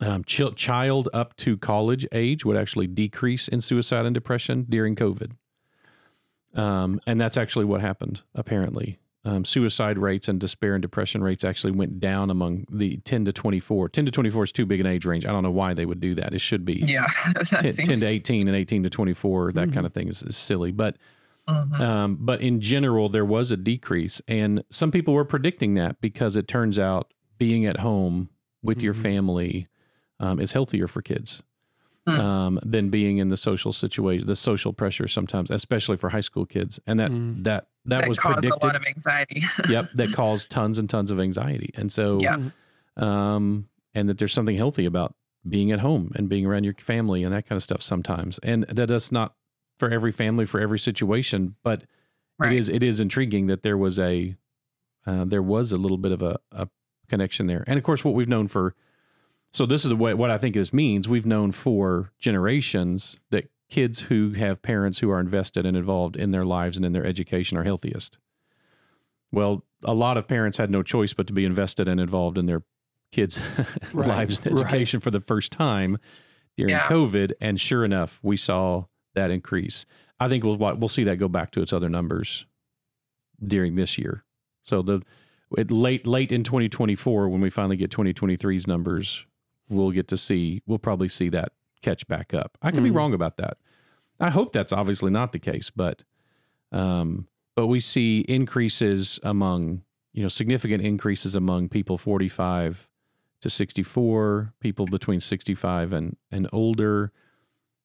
um, 0.00 0.24
ch- 0.24 0.54
child 0.56 1.08
up 1.12 1.36
to 1.36 1.56
college 1.56 2.06
age 2.12 2.44
would 2.44 2.56
actually 2.56 2.86
decrease 2.86 3.46
in 3.46 3.60
suicide 3.60 4.06
and 4.06 4.14
depression 4.14 4.66
during 4.68 4.96
COVID. 4.96 5.32
Um, 6.54 7.00
and 7.06 7.20
that's 7.20 7.36
actually 7.36 7.64
what 7.64 7.80
happened, 7.80 8.22
apparently. 8.34 8.98
Um, 9.24 9.44
suicide 9.44 9.98
rates 9.98 10.26
and 10.26 10.40
despair 10.40 10.74
and 10.74 10.82
depression 10.82 11.22
rates 11.22 11.44
actually 11.44 11.70
went 11.70 12.00
down 12.00 12.28
among 12.28 12.64
the 12.68 12.96
10 13.04 13.24
to 13.26 13.32
24. 13.32 13.88
10 13.88 14.06
to 14.06 14.10
24 14.10 14.44
is 14.44 14.52
too 14.52 14.66
big 14.66 14.80
an 14.80 14.86
age 14.86 15.04
range. 15.06 15.24
I 15.26 15.30
don't 15.30 15.44
know 15.44 15.50
why 15.52 15.74
they 15.74 15.86
would 15.86 16.00
do 16.00 16.16
that. 16.16 16.34
It 16.34 16.40
should 16.40 16.64
be 16.64 16.84
Yeah. 16.88 17.06
that 17.34 17.46
10, 17.48 17.72
seems, 17.74 17.86
10 17.88 17.98
to 18.00 18.06
18 18.06 18.48
and 18.48 18.56
18 18.56 18.82
to 18.82 18.90
24. 18.90 19.52
That 19.52 19.68
Mhm. 19.68 19.74
kind 19.74 19.86
of 19.86 19.92
thing 19.92 20.08
is, 20.08 20.24
is 20.24 20.36
silly. 20.36 20.72
But 20.72 20.96
Mhm. 21.48 21.78
um, 21.80 22.18
but 22.20 22.40
in 22.40 22.60
general, 22.60 23.08
there 23.08 23.24
was 23.24 23.52
a 23.52 23.56
decrease, 23.56 24.20
and 24.26 24.64
some 24.70 24.90
people 24.90 25.14
were 25.14 25.24
predicting 25.24 25.74
that 25.74 26.00
because 26.00 26.34
it 26.36 26.48
turns 26.48 26.76
out 26.78 27.12
being 27.38 27.64
at 27.64 27.78
home 27.78 28.28
with 28.60 28.82
your 28.82 28.94
Mhm. 28.94 29.02
family 29.02 29.66
um, 30.20 30.38
is 30.40 30.52
healthier 30.52 30.86
for 30.88 31.00
kids 31.02 31.42
Hmm. 32.06 32.20
um, 32.20 32.60
than 32.64 32.90
being 32.90 33.18
in 33.18 33.28
the 33.28 33.36
social 33.36 33.72
situation, 33.72 34.26
the 34.26 34.36
social 34.36 34.72
pressure 34.72 35.06
sometimes, 35.08 35.48
especially 35.50 35.96
for 35.96 36.10
high 36.10 36.20
school 36.20 36.44
kids, 36.46 36.78
and 36.88 36.98
that 37.00 37.10
Mm. 37.12 37.42
that 37.44 37.66
that, 37.86 38.00
that 38.02 38.08
was 38.08 38.18
caused 38.18 38.40
predicted. 38.40 38.62
a 38.62 38.66
lot 38.66 38.76
of 38.76 38.84
anxiety. 38.84 39.44
yep, 39.68 39.90
that 39.94 40.12
caused 40.12 40.50
tons 40.50 40.78
and 40.78 40.88
tons 40.88 41.10
of 41.10 41.18
anxiety, 41.18 41.70
and 41.74 41.90
so 41.90 42.20
um, 42.96 43.68
and 43.94 44.08
that 44.08 44.18
there's 44.18 44.32
something 44.32 44.56
healthy 44.56 44.84
about 44.84 45.14
being 45.48 45.72
at 45.72 45.80
home 45.80 46.12
and 46.14 46.28
being 46.28 46.46
around 46.46 46.64
your 46.64 46.74
family 46.74 47.24
and 47.24 47.34
that 47.34 47.46
kind 47.46 47.56
of 47.56 47.62
stuff 47.62 47.82
sometimes, 47.82 48.38
and 48.38 48.64
that 48.64 48.86
that's 48.86 49.10
not 49.10 49.34
for 49.76 49.90
every 49.90 50.12
family 50.12 50.44
for 50.44 50.60
every 50.60 50.78
situation, 50.78 51.56
but 51.64 51.84
right. 52.38 52.52
it 52.52 52.58
is 52.58 52.68
it 52.68 52.82
is 52.82 53.00
intriguing 53.00 53.46
that 53.46 53.62
there 53.62 53.76
was 53.76 53.98
a 53.98 54.36
uh, 55.06 55.24
there 55.24 55.42
was 55.42 55.72
a 55.72 55.76
little 55.76 55.98
bit 55.98 56.12
of 56.12 56.22
a, 56.22 56.38
a 56.52 56.68
connection 57.08 57.46
there, 57.46 57.64
and 57.66 57.78
of 57.78 57.84
course 57.84 58.04
what 58.04 58.14
we've 58.14 58.28
known 58.28 58.48
for. 58.48 58.74
So 59.52 59.66
this 59.66 59.84
is 59.84 59.90
the 59.90 59.96
way 59.96 60.14
what 60.14 60.30
I 60.30 60.38
think 60.38 60.54
this 60.54 60.72
means. 60.72 61.08
We've 61.08 61.26
known 61.26 61.52
for 61.52 62.12
generations 62.18 63.18
that 63.30 63.50
kids 63.72 64.00
who 64.00 64.32
have 64.32 64.60
parents 64.60 64.98
who 64.98 65.10
are 65.10 65.18
invested 65.18 65.64
and 65.64 65.78
involved 65.78 66.14
in 66.14 66.30
their 66.30 66.44
lives 66.44 66.76
and 66.76 66.84
in 66.84 66.92
their 66.92 67.06
education 67.06 67.56
are 67.56 67.64
healthiest. 67.64 68.18
Well, 69.32 69.64
a 69.82 69.94
lot 69.94 70.18
of 70.18 70.28
parents 70.28 70.58
had 70.58 70.70
no 70.70 70.82
choice 70.82 71.14
but 71.14 71.26
to 71.28 71.32
be 71.32 71.46
invested 71.46 71.88
and 71.88 71.98
involved 71.98 72.36
in 72.36 72.44
their 72.44 72.64
kids' 73.12 73.40
Right, 73.94 74.08
lives 74.08 74.44
and 74.44 74.58
right. 74.58 74.66
education 74.66 75.00
for 75.00 75.10
the 75.10 75.20
first 75.20 75.52
time 75.52 75.96
during 76.58 76.74
Yeah. 76.74 76.82
COVID, 76.86 77.32
and 77.40 77.58
sure 77.58 77.82
enough, 77.82 78.20
we 78.22 78.36
saw 78.36 78.84
that 79.14 79.30
increase. 79.30 79.86
I 80.20 80.28
think 80.28 80.44
we'll 80.44 80.58
we'll 80.58 80.88
see 80.88 81.04
that 81.04 81.16
go 81.16 81.28
back 81.28 81.50
to 81.52 81.62
its 81.62 81.72
other 81.72 81.88
numbers 81.88 82.44
during 83.42 83.76
this 83.76 83.96
year. 83.96 84.22
So 84.64 84.82
the 84.82 85.00
it, 85.56 85.70
late 85.70 86.06
late 86.06 86.30
in 86.30 86.44
2024, 86.44 87.26
when 87.30 87.40
we 87.40 87.48
finally 87.48 87.78
get 87.78 87.90
2023's 87.90 88.66
numbers, 88.66 89.24
we'll 89.70 89.92
get 89.92 90.08
to 90.08 90.18
see. 90.18 90.60
We'll 90.66 90.78
probably 90.78 91.08
see 91.08 91.30
that 91.30 91.52
catch 91.82 92.06
back 92.08 92.32
up. 92.32 92.56
I 92.62 92.70
could 92.70 92.82
be 92.82 92.90
Mm. 92.90 92.96
wrong 92.96 93.14
about 93.14 93.36
that. 93.36 93.58
I 94.20 94.30
hope 94.30 94.52
that's 94.52 94.72
obviously 94.72 95.10
not 95.10 95.32
the 95.32 95.38
case, 95.38 95.68
but 95.70 96.04
um, 96.70 97.26
but 97.54 97.66
we 97.66 97.80
see 97.80 98.20
increases 98.20 99.20
among 99.22 99.82
you 100.12 100.22
know 100.22 100.28
significant 100.28 100.82
increases 100.82 101.34
among 101.34 101.68
people 101.68 101.98
45 101.98 102.88
to 103.42 103.50
64, 103.50 104.54
people 104.60 104.86
between 104.86 105.20
65 105.20 105.92
and 105.92 106.16
and 106.30 106.48
older. 106.52 107.12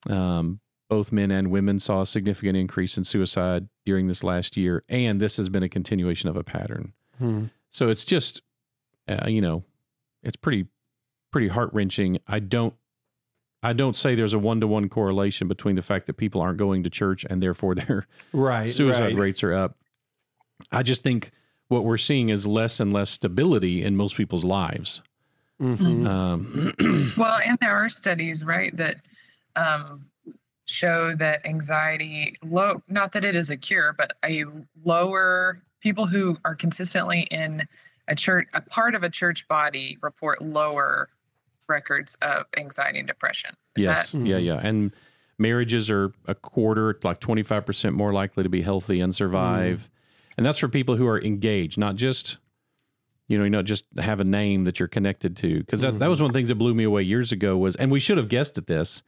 Um, 0.10 0.60
both 0.90 1.12
men 1.12 1.32
and 1.32 1.52
women 1.52 1.80
saw 1.80 2.02
a 2.02 2.06
significant 2.06 2.56
increase 2.56 2.98
in 2.98 3.04
suicide 3.04 3.68
during 3.86 4.08
this 4.08 4.24
last 4.24 4.56
year, 4.56 4.84
and 4.88 5.20
this 5.20 5.36
has 5.38 5.50
been 5.50 5.64
a 5.64 5.68
continuation 5.70 6.30
of 6.30 6.38
a 6.38 6.44
pattern. 6.44 6.94
Mm. 7.20 7.50
So 7.72 7.90
it's 7.90 8.06
just, 8.06 8.42
uh, 9.10 9.28
you 9.28 9.42
know, 9.42 9.66
it's 10.24 10.38
pretty, 10.38 10.68
pretty 11.32 11.50
heart 11.50 11.72
wrenching. 11.74 12.20
I 12.26 12.40
don't, 12.40 12.74
I 13.64 13.74
don't 13.74 13.96
say 13.96 14.14
there's 14.16 14.34
a 14.34 14.40
one 14.40 14.60
to 14.62 14.68
one 14.68 14.88
correlation 14.90 15.48
between 15.48 15.76
the 15.76 15.82
fact 15.82 16.06
that 16.08 16.14
people 16.14 16.42
aren't 16.42 16.58
going 16.58 16.84
to 16.84 16.90
church 16.90 17.26
and 17.30 17.42
therefore 17.42 17.76
their 17.76 18.08
Right. 18.32 18.70
suicide 18.72 19.02
right. 19.04 19.16
rates 19.16 19.44
are 19.44 19.54
up. 19.54 19.78
I 20.72 20.84
just 20.84 21.04
think 21.04 21.32
what 21.68 21.84
we're 21.84 21.98
seeing 21.98 22.30
is 22.30 22.46
less 22.48 22.80
and 22.80 22.94
less 22.94 23.10
stability 23.10 23.84
in 23.84 23.96
most 23.98 24.16
people's 24.16 24.46
lives. 24.46 25.02
Mhm. 25.62 26.08
Um, 26.08 27.14
Well, 27.18 27.40
and 27.46 27.58
there 27.60 27.76
are 27.76 27.90
studies, 27.90 28.44
right, 28.44 28.76
that 28.78 28.98
um, 29.56 30.06
show 30.66 31.16
that 31.16 31.46
anxiety 31.46 32.36
low. 32.44 32.84
Not 32.88 33.12
that 33.14 33.26
it 33.26 33.36
is 33.36 33.50
a 33.50 33.58
cure, 33.58 33.94
but 33.98 34.14
a 34.24 34.46
lower 34.86 35.62
people 35.82 36.06
who 36.06 36.38
are 36.46 36.54
consistently 36.56 37.22
in 37.32 37.68
a 38.08 38.14
church, 38.16 38.48
a 38.54 38.62
part 38.62 38.94
of 38.94 39.02
a 39.04 39.10
church 39.10 39.48
body, 39.48 39.98
report 40.02 40.42
lower 40.44 41.10
records 41.68 42.16
of 42.22 42.46
anxiety 42.58 43.00
and 43.00 43.08
depression. 43.08 43.52
Is 43.76 43.84
yes, 43.84 44.12
that 44.12 44.20
yeah, 44.20 44.38
yeah, 44.38 44.60
and 44.62 44.94
marriages 45.38 45.90
are 45.90 46.12
a 46.26 46.36
quarter, 46.36 47.00
like 47.04 47.20
twenty 47.20 47.44
five 47.44 47.66
percent 47.66 47.96
more 47.96 48.10
likely 48.10 48.44
to 48.44 48.50
be 48.50 48.62
healthy 48.62 49.00
and 49.00 49.14
survive, 49.14 49.90
and 50.38 50.46
that's 50.46 50.60
for 50.60 50.68
people 50.68 50.96
who 50.96 51.08
are 51.08 51.22
engaged, 51.22 51.78
not 51.78 51.96
just 51.96 52.38
you 53.28 53.38
know, 53.38 53.44
you 53.44 53.50
not 53.50 53.66
just 53.66 53.86
have 53.98 54.22
a 54.22 54.24
name 54.24 54.64
that 54.64 54.80
you're 54.80 54.88
connected 54.88 55.36
to. 55.38 55.60
Because 55.60 55.82
that, 55.82 56.00
that 56.00 56.10
was 56.10 56.22
one 56.22 56.30
of 56.30 56.34
the 56.34 56.38
things 56.38 56.48
that 56.48 56.56
blew 56.56 56.74
me 56.74 56.86
away 56.86 57.02
years 57.02 57.32
ago 57.32 57.58
was, 57.58 57.76
and 57.76 57.92
we 57.92 58.00
should 58.00 58.18
have 58.18 58.30
guessed 58.30 58.58
at 58.58 58.68
this, 58.68 59.04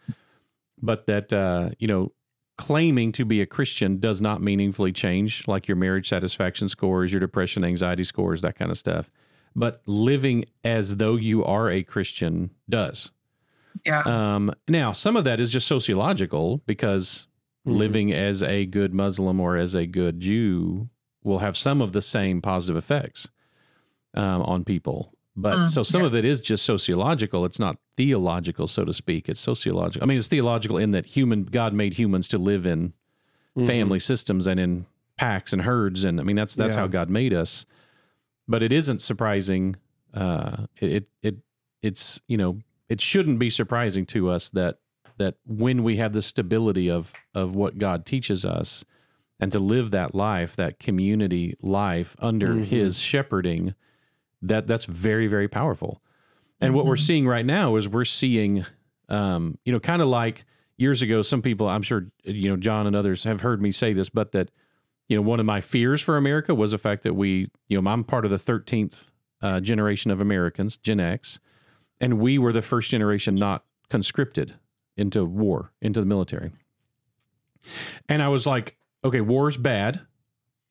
but 0.81 1.07
that 1.07 1.31
uh, 1.31 1.69
you 1.79 1.87
know, 1.87 2.11
claiming 2.57 3.13
to 3.13 3.23
be 3.23 3.41
a 3.41 3.45
Christian 3.45 3.99
does 3.99 4.21
not 4.21 4.41
meaningfully 4.41 4.91
change 4.91 5.47
like 5.47 5.67
your 5.67 5.77
marriage 5.77 6.09
satisfaction 6.09 6.67
scores, 6.67 7.13
your 7.13 7.21
depression, 7.21 7.63
anxiety 7.63 8.03
scores, 8.03 8.41
that 8.41 8.55
kind 8.55 8.69
of 8.69 8.77
stuff. 8.77 9.09
But 9.55 9.81
living 9.85 10.45
as 10.63 10.97
though 10.97 11.15
you 11.15 11.43
are 11.43 11.69
a 11.69 11.83
Christian 11.83 12.51
does. 12.69 13.11
yeah, 13.85 14.01
Um, 14.05 14.51
now, 14.67 14.91
some 14.91 15.15
of 15.15 15.23
that 15.25 15.39
is 15.39 15.51
just 15.51 15.67
sociological 15.67 16.61
because 16.65 17.27
Mhm. 17.67 17.75
living 17.77 18.13
as 18.13 18.41
a 18.43 18.65
good 18.65 18.93
Muslim 18.93 19.39
or 19.39 19.57
as 19.57 19.75
a 19.75 19.85
good 19.85 20.19
Jew 20.19 20.89
will 21.23 21.39
have 21.39 21.55
some 21.57 21.81
of 21.81 21.91
the 21.91 22.01
same 22.01 22.41
positive 22.41 22.77
effects 22.77 23.27
um, 24.15 24.41
on 24.41 24.63
people. 24.63 25.13
But 25.35 25.59
Mm, 25.59 25.67
so 25.67 25.83
some 25.83 26.01
yeah. 26.01 26.07
of 26.07 26.15
it 26.15 26.25
is 26.25 26.41
just 26.41 26.65
sociological. 26.65 27.45
It's 27.45 27.59
not 27.59 27.77
theological, 27.95 28.67
so 28.67 28.83
to 28.85 28.93
speak. 28.93 29.29
It's 29.29 29.39
sociological. 29.39 30.03
I 30.03 30.07
mean, 30.07 30.17
it's 30.17 30.27
theological 30.27 30.77
in 30.77 30.91
that 30.91 31.05
human 31.05 31.43
God 31.43 31.73
made 31.73 31.93
humans 31.93 32.27
to 32.29 32.37
live 32.37 32.65
in 32.65 32.93
Mhm. 33.55 33.67
family 33.67 33.99
systems 33.99 34.47
and 34.47 34.59
in 34.59 34.85
packs 35.17 35.53
and 35.53 35.61
herds, 35.61 36.03
and 36.03 36.19
I 36.19 36.23
mean 36.23 36.35
that's 36.35 36.55
that's 36.55 36.75
Yeah. 36.75 36.81
how 36.81 36.87
God 36.87 37.09
made 37.09 37.33
us. 37.33 37.65
But 38.49 38.63
it 38.63 38.73
isn't 38.73 38.99
surprising. 39.01 39.75
Uh, 40.13 40.65
it, 40.81 40.91
it 40.91 41.09
it 41.21 41.35
it's 41.83 42.19
you 42.27 42.35
know 42.35 42.59
it 42.89 42.99
shouldn't 42.99 43.39
be 43.39 43.49
surprising 43.51 44.05
to 44.07 44.29
us 44.29 44.49
that 44.49 44.79
that 45.17 45.35
when 45.45 45.83
we 45.83 45.97
have 45.97 46.13
the 46.13 46.21
stability 46.23 46.89
of 46.89 47.13
of 47.35 47.55
what 47.55 47.77
God 47.77 48.05
teaches 48.05 48.43
us 48.43 48.83
and 49.39 49.51
to 49.51 49.59
live 49.59 49.91
that 49.91 50.15
life, 50.15 50.55
that 50.55 50.79
community 50.79 51.55
life 51.61 52.15
under 52.19 52.47
Mhm. 52.55 52.63
His 52.65 52.99
shepherding, 52.99 53.75
that 54.41 54.65
that's 54.67 54.85
very 54.85 55.27
very 55.27 55.47
powerful. 55.47 56.01
And 56.59 56.73
what 56.73 56.85
we're 56.85 56.95
Mhm. 56.95 57.05
seeing 57.05 57.27
right 57.27 57.45
now 57.45 57.75
is 57.77 57.87
we're 57.87 58.03
seeing, 58.03 58.65
um, 59.07 59.57
you 59.63 59.71
know, 59.71 59.79
kind 59.79 60.01
of 60.01 60.07
like 60.09 60.43
years 60.77 61.01
ago, 61.01 61.21
some 61.21 61.41
people, 61.41 61.69
I'm 61.69 61.81
sure, 61.83 62.07
you 62.25 62.49
know, 62.49 62.57
John 62.57 62.87
and 62.87 62.95
others 62.95 63.23
have 63.25 63.41
heard 63.41 63.61
me 63.61 63.71
say 63.71 63.93
this, 63.93 64.09
but 64.09 64.31
that, 64.33 64.49
you 65.09 65.17
know, 65.17 65.23
one 65.23 65.39
of 65.39 65.45
my 65.45 65.59
fears 65.59 66.01
for 66.01 66.15
America 66.15 66.55
was 66.55 66.71
the 66.71 66.77
fact 66.77 67.03
that 67.03 67.15
we, 67.15 67.49
you 67.67 67.81
know, 67.81 67.89
I'm 67.89 68.03
part 68.03 68.25
of 68.25 68.31
the 68.31 68.37
13th 68.37 69.07
uh, 69.41 69.59
generation 69.59 70.11
of 70.11 70.21
Americans, 70.21 70.77
Gen 70.77 70.99
X, 70.99 71.39
and 71.99 72.19
we 72.19 72.37
were 72.37 72.53
the 72.53 72.61
first 72.61 72.91
generation 72.91 73.35
not 73.35 73.65
conscripted 73.89 74.55
into 74.95 75.25
war, 75.25 75.73
into 75.81 75.99
the 75.99 76.05
military. 76.05 76.51
And 78.07 78.21
I 78.21 78.27
was 78.27 78.45
like, 78.45 78.77
okay, 79.03 79.21
war 79.21 79.49
is 79.49 79.57
bad. 79.57 80.01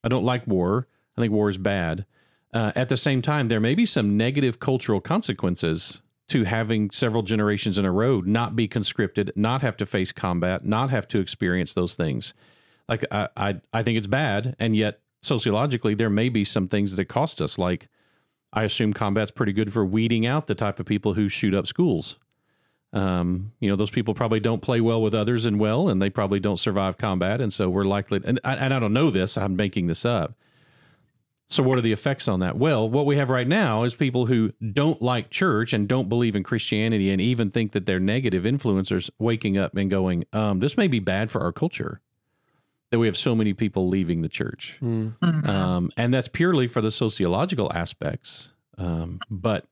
I 0.05 0.09
don't 0.09 0.25
like 0.25 0.47
war. 0.47 0.87
I 1.17 1.21
think 1.21 1.33
war 1.33 1.51
is 1.51 1.59
bad. 1.59 2.07
Uh, 2.55 2.73
at 2.77 2.89
the 2.89 2.97
same 2.97 3.21
time, 3.21 3.49
there 3.49 3.61
may 3.61 3.75
be 3.75 3.85
some 3.85 4.17
negative 4.17 4.61
cultural 4.61 5.01
consequences 5.01 6.01
to 6.29 6.45
having 6.45 6.91
several 6.91 7.23
generations 7.23 7.79
in 7.79 7.85
a 7.85 7.93
row 7.93 8.21
not 8.21 8.55
be 8.55 8.69
conscripted, 8.69 9.33
not 9.35 9.63
have 9.63 9.77
to 9.79 9.87
face 9.87 10.13
combat, 10.13 10.65
not 10.65 10.91
have 10.91 11.09
to 11.09 11.19
experience 11.19 11.75
those 11.75 11.95
things. 11.95 12.35
Like 12.89 13.05
I, 13.11 13.29
I, 13.37 13.61
I 13.73 13.83
think 13.83 13.99
it's 13.99 14.07
bad, 14.07 14.57
and 14.59 14.75
yet 14.75 15.01
sociologically, 15.23 15.95
there 15.95 16.11
may 16.11 16.29
be 16.29 16.45
some 16.45 16.69
things 16.69 16.93
that 16.95 17.03
it 17.03 17.07
cost 17.09 17.43
us. 17.43 17.59
Like 17.59 17.89
I 18.53 18.65
assume 18.65 18.93
combat's 18.93 19.31
pretty 19.31 19.53
good 19.53 19.73
for 19.73 19.85
weeding 19.85 20.27
out 20.27 20.47
the 20.47 20.55
type 20.55 20.81
of 20.81 20.87
people 20.87 21.15
who 21.15 21.29
shoot 21.29 21.55
up 21.55 21.67
schools. 21.67 22.17
Um, 22.95 23.53
you 23.61 23.69
know, 23.69 23.77
those 23.77 23.91
people 23.91 24.15
probably 24.15 24.41
don't 24.41 24.63
play 24.63 24.81
well 24.81 25.03
with 25.03 25.15
others 25.15 25.45
and 25.45 25.61
well, 25.61 25.91
and 25.91 26.01
they 26.01 26.09
probably 26.09 26.41
don't 26.41 26.57
survive 26.57 26.97
combat, 26.97 27.41
and 27.41 27.53
so 27.53 27.69
we're 27.69 27.85
likely. 27.85 28.21
And, 28.25 28.41
I- 28.45 28.55
and 28.57 28.73
I 28.73 28.79
don't 28.79 28.95
know 28.95 29.11
this; 29.11 29.37
I'm 29.37 29.57
making 29.57 29.89
this 29.89 30.05
up. 30.07 30.35
So, 31.51 31.63
what 31.63 31.79
are 31.79 31.83
the 31.83 31.93
effects 31.93 32.29
on 32.29 32.41
that? 32.41 32.57
Well, 32.57 32.89
what 32.89 33.05
we 33.07 33.17
have 33.17 33.29
right 33.31 33.49
now 33.49 33.83
is 33.83 33.95
people 33.95 34.27
who 34.27 34.53
don't 34.73 35.01
like 35.03 35.31
church 35.31 35.73
and 35.73 35.89
don't 35.89 36.09
believe 36.09 36.37
in 36.37 36.43
Christianity 36.43 37.11
and 37.11 37.21
even 37.21 37.51
think 37.51 37.73
that 37.73 37.85
they're 37.87 38.01
negative 38.01 38.45
influencers 38.45 39.09
waking 39.19 39.57
up 39.59 39.75
and 39.77 39.91
going, 39.91 40.25
um, 40.33 40.61
This 40.61 40.77
may 40.77 40.89
be 40.89 40.99
bad 40.99 41.31
for 41.31 41.43
our 41.43 41.53
culture 41.53 42.01
that 42.91 42.99
we 42.99 43.07
have 43.07 43.17
so 43.17 43.35
many 43.35 43.53
people 43.55 43.89
leaving 43.89 44.23
the 44.23 44.29
church. 44.29 44.79
Mm. 44.83 45.19
Mhm. 45.19 45.47
Um, 45.49 45.91
and 45.97 46.13
that's 46.15 46.29
purely 46.29 46.67
for 46.67 46.81
the 46.81 46.91
sociological 46.91 47.71
aspects, 47.75 48.53
um, 48.79 49.21
but, 49.31 49.67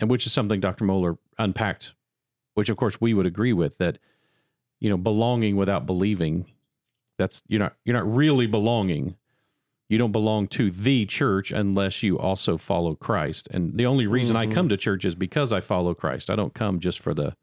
and 0.00 0.10
which 0.10 0.26
is 0.26 0.32
something 0.32 0.60
Dr. 0.60 0.84
Mohler 0.84 1.18
unpacked, 1.38 1.94
which 2.54 2.68
of 2.68 2.76
course 2.76 3.00
we 3.00 3.14
would 3.14 3.26
agree 3.26 3.52
with 3.52 3.78
that, 3.78 3.98
you 4.80 4.90
know, 4.90 4.96
belonging 4.96 5.56
without 5.56 5.86
believing, 5.86 6.46
that's, 7.18 7.42
you're 7.48 7.60
not, 7.60 7.76
you're 7.84 7.96
not 7.96 8.10
really 8.12 8.46
belonging 8.46 9.16
you 9.88 9.98
don't 9.98 10.10
belong 10.10 10.48
to 10.48 10.68
the 10.72 11.06
church 11.06 11.52
unless 11.52 12.02
you 12.02 12.18
also 12.18 12.56
follow 12.56 12.96
Christ. 12.96 13.46
And 13.52 13.78
the 13.78 13.86
only 13.86 14.08
reason 14.08 14.34
I 14.34 14.44
Mhm. 14.46 14.52
come 14.52 14.68
to 14.70 14.76
church 14.76 15.04
is 15.04 15.14
because 15.14 15.52
I 15.52 15.60
follow 15.60 15.94
Christ. 15.94 16.28
I 16.28 16.34
don't 16.34 16.52
come 16.52 16.80
just 16.80 16.98
for 16.98 17.14
the, 17.14 17.36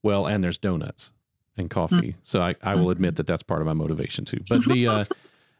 well, 0.00 0.24
and 0.24 0.44
there's 0.44 0.56
donuts 0.56 1.10
and 1.56 1.70
coffee. 1.70 2.16
So 2.24 2.40
I, 2.42 2.54
I 2.62 2.74
will 2.74 2.90
admit 2.90 3.16
that 3.16 3.26
that's 3.26 3.42
part 3.42 3.60
of 3.60 3.66
my 3.66 3.72
motivation 3.74 4.24
too. 4.24 4.40
But 4.48 4.64
the, 4.66 4.88
uh, 4.88 5.04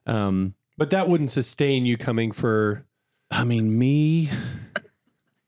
um, 0.07 0.55
But 0.77 0.91
that 0.91 1.09
wouldn't 1.09 1.31
sustain 1.31 1.87
you 1.87 1.97
coming 1.97 2.33
for. 2.33 2.85
I 3.31 3.45
mean, 3.45 3.79
me, 3.79 4.29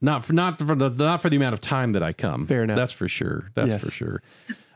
not 0.01 0.25
for, 0.25 0.33
not 0.33 0.59
for 0.59 0.75
the, 0.75 0.89
not 0.91 1.23
for 1.23 1.31
the 1.31 1.37
amount 1.37 1.55
of 1.55 1.61
time 1.61 1.93
that 1.93 2.03
I 2.03 2.13
come. 2.13 2.47
Fair 2.47 2.63
enough. 2.63 2.77
That's 2.77 2.93
for 2.93 3.09
sure. 3.09 3.51
That's 3.55 3.69
Yes. 3.71 3.85
for 3.85 3.91
sure. 3.91 4.23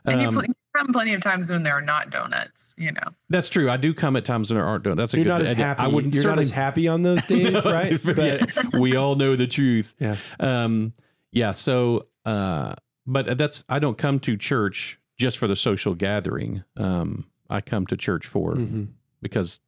and 0.05 0.21
you 0.21 0.27
Um, 0.27 0.35
you 0.47 0.53
come 0.75 0.93
plenty 0.93 1.13
of 1.13 1.21
times 1.21 1.49
when 1.49 1.63
there 1.63 1.73
are 1.73 1.81
not 1.81 2.09
donuts, 2.09 2.73
you 2.77 2.91
know. 2.91 3.03
that's 3.29 3.49
true. 3.49 3.69
I 3.69 3.77
do 3.77 3.93
come 3.93 4.15
at 4.15 4.23
times 4.25 4.49
when 4.49 4.57
there 4.57 4.65
aren't 4.67 4.83
donuts. 4.85 5.11
That's 5.11 5.13
a 5.13 5.17
You're 5.17 5.25
good. 5.25 5.29
not 5.29 5.41
as 5.41 5.51
I- 5.51 5.55
happy. 5.55 5.81
I 5.81 5.87
wouldn't 5.87 6.13
you're 6.15 6.23
not 6.25 6.39
as 6.39 6.49
happy 6.49 6.87
on 6.87 7.01
those 7.01 7.25
days, 7.27 7.51
No, 7.51 7.61
right? 7.71 7.99
But 8.03 8.17
yeah, 8.17 8.45
we 8.79 8.95
all 8.95 9.15
know 9.15 9.35
the 9.35 9.47
truth. 9.47 9.93
Yeah. 9.99 10.15
Um, 10.39 10.93
yeah. 11.31 11.51
So, 11.51 12.07
uh, 12.25 12.75
but 13.05 13.37
that's, 13.37 13.63
I 13.67 13.79
don't 13.79 13.97
come 13.97 14.19
to 14.21 14.37
church 14.37 14.99
just 15.21 15.37
for 15.37 15.47
the 15.47 15.55
social 15.55 15.95
gathering. 15.95 16.63
Um, 16.75 17.25
I 17.49 17.61
come 17.61 17.85
to 17.87 17.97
church 17.97 18.25
for, 18.25 18.53
Mhm. 18.53 18.87
because 19.21 19.59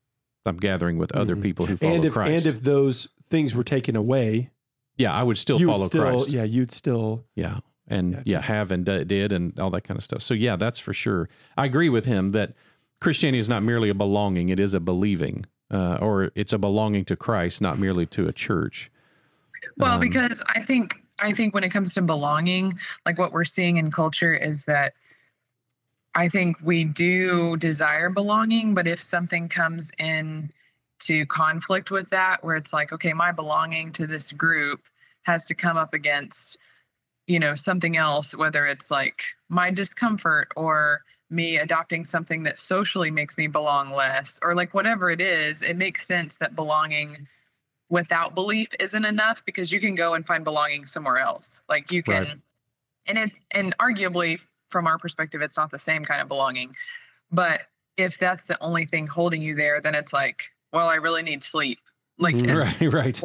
I'm 0.45 0.57
gathering 0.57 0.97
with 0.97 1.11
other 1.13 1.35
Mhm. 1.35 1.41
people 1.43 1.65
who 1.67 1.77
follow 1.77 1.95
and 1.95 2.05
if 2.05 2.13
Christ. 2.13 2.45
and 2.47 2.55
if 2.55 2.61
those 2.63 3.07
things 3.29 3.55
were 3.55 3.63
taken 3.63 3.95
away, 3.95 4.49
yeah, 4.97 5.13
I 5.13 5.23
would 5.23 5.37
still 5.37 5.59
you 5.59 5.67
follow 5.67 5.79
would 5.83 5.85
still 5.91 6.03
Christ. 6.03 6.29
yeah, 6.29 6.43
you'd 6.43 6.71
still 6.71 7.25
Yeah. 7.35 7.59
And 7.87 8.13
Yeah. 8.13 8.21
yeah, 8.25 8.41
have 8.41 8.71
and 8.71 8.85
d- 8.85 9.03
did 9.03 9.31
and 9.33 9.59
all 9.59 9.69
that 9.71 9.83
kind 9.83 9.97
of 9.97 10.03
stuff. 10.03 10.21
So 10.21 10.33
yeah, 10.33 10.55
that's 10.55 10.79
for 10.79 10.93
sure. 10.93 11.27
I 11.57 11.65
agree 11.65 11.89
with 11.89 12.05
him 12.05 12.31
that 12.31 12.53
Christianity 13.01 13.39
is 13.39 13.49
not 13.49 13.61
merely 13.63 13.89
a 13.89 13.93
belonging; 13.93 14.47
it 14.47 14.57
is 14.59 14.73
a 14.73 14.79
believing, 14.79 15.45
uh, 15.69 15.97
or 15.99 16.31
it's 16.35 16.53
a 16.53 16.57
belonging 16.57 17.03
to 17.05 17.17
Christ, 17.17 17.61
not 17.61 17.77
merely 17.77 18.05
to 18.07 18.25
a 18.27 18.31
church. 18.31 18.89
Well, 19.77 19.95
Um, 19.95 19.99
because 19.99 20.41
I 20.55 20.61
think 20.61 20.95
I 21.19 21.33
think 21.33 21.53
when 21.53 21.63
it 21.65 21.69
comes 21.69 21.93
to 21.95 22.01
belonging, 22.01 22.79
like 23.05 23.17
what 23.19 23.33
we're 23.33 23.43
seeing 23.43 23.75
in 23.77 23.91
culture 23.91 24.33
is 24.33 24.63
that 24.63 24.93
I 26.15 26.29
think 26.29 26.57
we 26.61 26.83
do 26.83 27.57
desire 27.57 28.09
belonging, 28.09 28.73
but 28.73 28.87
if 28.87 29.01
something 29.01 29.49
comes 29.49 29.91
in 29.97 30.51
to 31.01 31.25
conflict 31.25 31.91
with 31.91 32.09
that, 32.11 32.43
where 32.43 32.55
it's 32.55 32.71
like, 32.71 32.93
okay, 32.93 33.13
my 33.13 33.31
belonging 33.31 33.91
to 33.93 34.07
this 34.07 34.31
group 34.31 34.81
has 35.23 35.45
to 35.45 35.55
come 35.55 35.75
up 35.77 35.93
against, 35.93 36.57
you 37.27 37.39
know, 37.39 37.55
something 37.55 37.97
else, 37.97 38.35
whether 38.35 38.65
it's 38.67 38.91
like 38.91 39.23
my 39.49 39.71
discomfort 39.71 40.49
or 40.55 41.01
me 41.29 41.57
adopting 41.57 42.05
something 42.05 42.43
that 42.43 42.59
socially 42.59 43.09
makes 43.09 43.37
me 43.37 43.47
belong 43.47 43.91
less, 43.91 44.39
or 44.43 44.53
like 44.53 44.73
whatever 44.73 45.09
it 45.09 45.19
is, 45.21 45.61
it 45.63 45.75
makes 45.77 46.05
sense 46.05 46.37
that 46.37 46.55
belonging 46.55 47.27
without 47.89 48.35
belief 48.35 48.69
isn't 48.79 49.05
enough 49.05 49.43
because 49.45 49.71
you 49.71 49.79
can 49.79 49.95
go 49.95 50.13
and 50.13 50.25
find 50.27 50.43
belonging 50.43 50.85
somewhere 50.85 51.17
else. 51.17 51.61
Like 51.69 51.91
you 51.91 52.03
can, 52.03 52.23
Right. 52.23 52.37
and 53.07 53.17
it 53.17 53.31
and 53.51 53.77
arguably 53.79 54.39
from 54.73 54.87
our 54.87 54.97
perspective, 54.97 55.41
it's 55.41 55.55
not 55.55 55.71
the 55.71 55.79
same 55.79 56.03
kind 56.03 56.19
of 56.19 56.27
belonging. 56.27 56.75
But 57.31 57.61
if 57.95 58.17
that's 58.17 58.43
the 58.45 58.61
only 58.61 58.85
thing 58.85 59.07
holding 59.07 59.41
you 59.41 59.55
there, 59.55 59.79
then 59.79 59.95
it's 59.95 60.11
like, 60.11 60.49
well, 60.73 60.89
I 60.89 60.95
really 60.95 61.21
need 61.21 61.43
sleep. 61.43 61.79
Like, 62.17 62.35
mm, 62.35 62.43
it's- 62.43 62.81
Right, 62.81 62.93
right. 63.01 63.23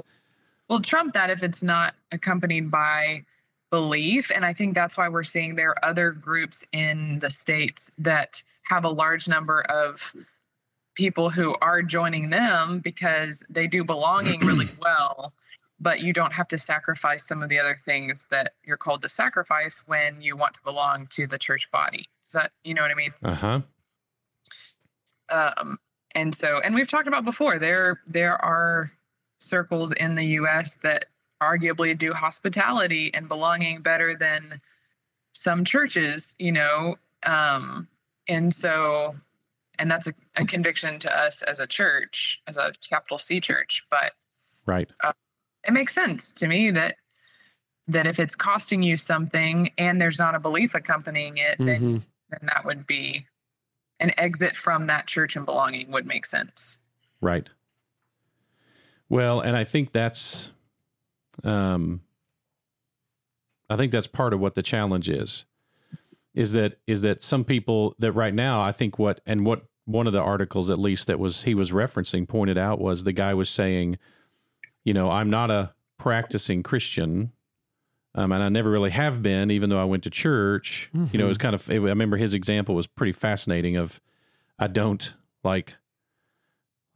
well, 0.69 0.81
trump 0.81 1.15
that 1.15 1.31
if 1.31 1.43
it's 1.43 1.63
not 1.63 1.95
accompanied 2.13 2.71
by 2.71 3.25
belief. 3.71 4.31
And 4.35 4.45
I 4.47 4.53
think 4.53 4.75
that's 4.75 4.97
why 4.97 5.09
we're 5.09 5.25
seeing 5.25 5.55
there 5.57 5.71
are 5.71 5.85
other 5.85 6.13
groups 6.13 6.65
in 6.73 7.19
the 7.19 7.31
states 7.31 7.91
that 7.99 8.43
have 8.63 8.85
a 8.85 8.89
large 8.91 9.27
number 9.29 9.63
of 9.63 10.15
people 10.95 11.31
who 11.31 11.55
are 11.63 11.83
joining 11.83 12.31
them 12.31 12.81
because 12.81 13.43
they 13.49 13.67
do 13.67 13.85
belonging 13.85 14.41
really 14.41 14.69
well 14.81 15.33
but 15.81 16.01
you 16.01 16.13
don't 16.13 16.33
have 16.33 16.49
to 16.49 16.59
sacrifice 16.59 17.27
some 17.27 17.43
of 17.43 17.49
the 17.49 17.59
other 17.59 17.77
things 17.85 18.27
that 18.31 18.53
you're 18.65 18.77
called 18.77 19.03
to 19.03 19.09
sacrifice 19.09 19.83
when 19.87 20.21
you 20.21 20.37
want 20.37 20.55
to 20.55 20.63
belong 20.63 21.07
to 21.07 21.27
the 21.27 21.39
church 21.39 21.71
body 21.71 22.07
is 22.27 22.33
that 22.33 22.53
you 22.65 22.75
know 22.75 22.83
what 22.83 22.91
i 22.91 22.95
mean 22.95 23.13
Uh 23.23 23.35
huh. 23.35 23.61
um, 25.31 25.79
and 26.15 26.35
so 26.35 26.61
and 26.65 26.75
we've 26.75 26.89
talked 26.89 27.09
about 27.09 27.25
before 27.25 27.59
there 27.59 28.01
there 28.07 28.37
are 28.45 28.91
circles 29.39 29.93
in 29.93 30.15
the 30.17 30.25
us 30.25 30.75
that 30.83 31.07
arguably 31.43 31.97
do 31.97 32.13
hospitality 32.13 33.13
and 33.15 33.29
belonging 33.29 33.81
better 33.81 34.15
than 34.15 34.61
some 35.33 35.65
churches 35.65 36.35
you 36.39 36.51
know 36.51 36.97
um, 37.25 37.87
and 38.27 38.55
so 38.55 39.17
and 39.79 39.89
that's 39.91 40.09
a, 40.09 40.15
a 40.35 40.45
conviction 40.45 40.99
to 40.99 41.17
us 41.17 41.41
as 41.43 41.61
a 41.61 41.67
church 41.67 42.43
as 42.49 42.57
a 42.57 42.73
capital 42.89 43.19
c 43.19 43.41
church 43.41 43.85
but 43.91 44.13
Right. 44.67 44.91
It 45.67 45.73
makes 45.73 45.95
sense 45.95 46.33
to 46.33 46.47
me 46.47 46.71
that 46.71 46.97
that 47.87 48.07
if 48.07 48.19
it's 48.21 48.35
costing 48.35 48.83
you 48.83 48.97
something 48.99 49.71
and 49.79 50.01
there's 50.01 50.19
not 50.19 50.35
a 50.35 50.39
belief 50.41 50.75
accompanying 50.75 51.37
it 51.39 51.57
then 51.59 51.81
Mhm. 52.01 52.07
then 52.31 52.41
that 52.43 52.65
would 52.65 52.87
be 52.87 53.27
an 54.01 54.13
exit 54.19 54.55
from 54.55 54.87
that 54.87 55.07
church 55.07 55.35
and 55.37 55.45
belonging 55.47 55.91
would 55.91 56.07
make 56.07 56.25
sense. 56.27 56.79
Right. 57.21 57.49
Well, 59.09 59.41
and 59.41 59.57
I 59.57 59.65
think 59.65 59.91
that's, 59.93 60.51
um, 61.43 62.03
I 63.71 63.75
think 63.77 63.91
that's 63.91 64.07
part 64.07 64.33
of 64.33 64.39
what 64.41 64.55
the 64.55 64.63
challenge 64.63 65.09
is, 65.09 65.47
is 66.35 66.53
that 66.53 66.79
is 66.87 67.03
that 67.03 67.23
some 67.23 67.45
people 67.45 67.95
that 67.99 68.13
right 68.13 68.35
now 68.35 68.61
I 68.61 68.71
think 68.73 68.99
what 68.99 69.21
and 69.27 69.45
what 69.45 69.65
one 69.87 70.07
of 70.07 70.13
the 70.13 70.21
articles 70.21 70.69
at 70.71 70.79
least 70.79 71.07
that 71.07 71.19
was 71.19 71.43
he 71.43 71.55
was 71.55 71.71
referencing 71.73 72.29
pointed 72.29 72.59
out 72.59 72.79
was 72.79 73.03
the 73.05 73.13
guy 73.13 73.33
was 73.35 73.49
saying, 73.51 73.99
you 74.89 74.95
know, 74.95 75.11
I'm 75.11 75.29
not 75.29 75.51
a 75.51 75.75
practicing 75.99 76.63
Christian. 76.63 77.33
Um, 78.15 78.33
and 78.33 78.43
I 78.43 78.49
never 78.49 78.71
really 78.71 78.91
have 78.91 79.23
been, 79.23 79.51
even 79.51 79.69
though 79.71 79.81
I 79.81 79.85
went 79.85 80.03
to 80.05 80.11
church. 80.11 80.91
You 81.13 81.19
know, 81.19 81.27
it 81.27 81.29
was 81.29 81.39
kind 81.39 81.55
of. 81.55 81.71
I 81.71 81.75
remember 81.75 82.17
his 82.17 82.33
example 82.35 82.75
was 82.75 82.87
pretty 82.87 83.13
fascinating. 83.13 83.77
Of, 83.77 84.01
I 84.59 84.67
don't 84.67 85.15
like 85.45 85.77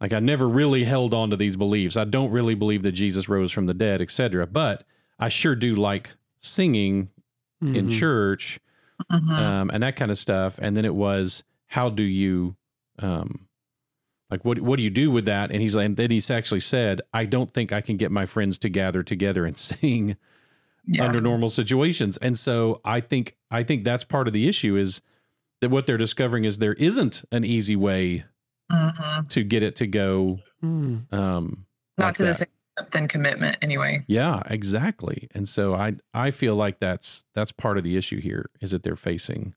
like 0.01 0.11
I 0.11 0.19
never 0.19 0.49
really 0.49 0.83
held 0.83 1.13
on 1.13 1.29
to 1.29 1.37
these 1.37 1.55
beliefs. 1.55 1.95
I 1.95 2.03
don't 2.03 2.31
really 2.31 2.55
believe 2.55 2.81
that 2.81 2.91
Jesus 2.93 3.29
rose 3.29 3.51
from 3.51 3.67
the 3.67 3.73
dead, 3.75 4.01
etc. 4.01 4.47
But 4.47 4.85
I 5.19 5.29
sure 5.29 5.55
do 5.55 5.75
like 5.75 6.09
singing 6.41 7.09
in 7.61 7.87
Mhm. 7.87 7.91
church 7.99 8.59
Mhm. 9.11 9.29
um, 9.39 9.69
and 9.71 9.81
that 9.83 9.95
kind 9.95 10.11
of 10.11 10.17
stuff. 10.17 10.59
And 10.61 10.75
then 10.75 10.83
it 10.83 10.95
was, 10.95 11.43
how 11.67 11.89
do 11.89 12.03
you, 12.03 12.57
um, 12.99 13.47
like, 14.33 14.43
what 14.45 14.59
what 14.61 14.77
do 14.77 14.83
you 14.83 14.89
do 14.89 15.11
with 15.11 15.25
that? 15.25 15.51
And 15.51 15.61
he's 15.61 15.75
like, 15.75 15.85
and 15.85 15.95
then 15.97 16.11
he's 16.11 16.29
actually 16.31 16.59
said, 16.59 17.01
I 17.13 17.25
don't 17.25 17.49
think 17.51 17.71
I 17.71 17.81
can 17.81 17.97
get 17.97 18.11
my 18.11 18.25
friends 18.25 18.57
to 18.59 18.69
gather 18.69 19.01
together 19.03 19.45
and 19.45 19.57
sing 19.69 20.17
Yeah. 20.85 21.05
under 21.05 21.21
normal 21.21 21.49
situations. 21.49 22.17
And 22.17 22.37
so 22.37 22.81
I 22.83 22.99
think 22.99 23.35
I 23.51 23.63
think 23.63 23.83
that's 23.83 24.03
part 24.03 24.27
of 24.27 24.33
the 24.33 24.47
issue 24.47 24.75
is 24.75 25.01
that 25.61 25.69
what 25.69 25.85
they're 25.85 25.97
discovering 25.97 26.43
is 26.45 26.57
there 26.57 26.73
isn't 26.73 27.23
an 27.31 27.43
easy 27.45 27.75
way 27.75 28.25
Mhm. 28.71 29.29
to 29.29 29.43
get 29.43 29.61
it 29.63 29.75
to 29.77 29.87
go. 29.87 30.39
Mm. 30.63 31.11
Um, 31.13 31.65
Not 31.97 32.05
like 32.07 32.15
to 32.15 32.23
the 32.23 32.27
that. 32.29 32.35
same 32.37 32.47
depth 32.77 32.95
and 32.95 33.09
commitment, 33.09 33.57
anyway. 33.61 34.03
Yeah, 34.07 34.41
exactly. 34.47 35.27
And 35.35 35.47
so 35.47 35.73
I 35.75 35.95
I 36.13 36.31
feel 36.31 36.55
like 36.55 36.79
that's 36.79 37.25
that's 37.35 37.51
part 37.51 37.77
of 37.77 37.83
the 37.83 37.95
issue 37.97 38.19
here 38.19 38.49
is 38.61 38.71
that 38.71 38.83
they're 38.83 38.95
facing, 38.95 39.53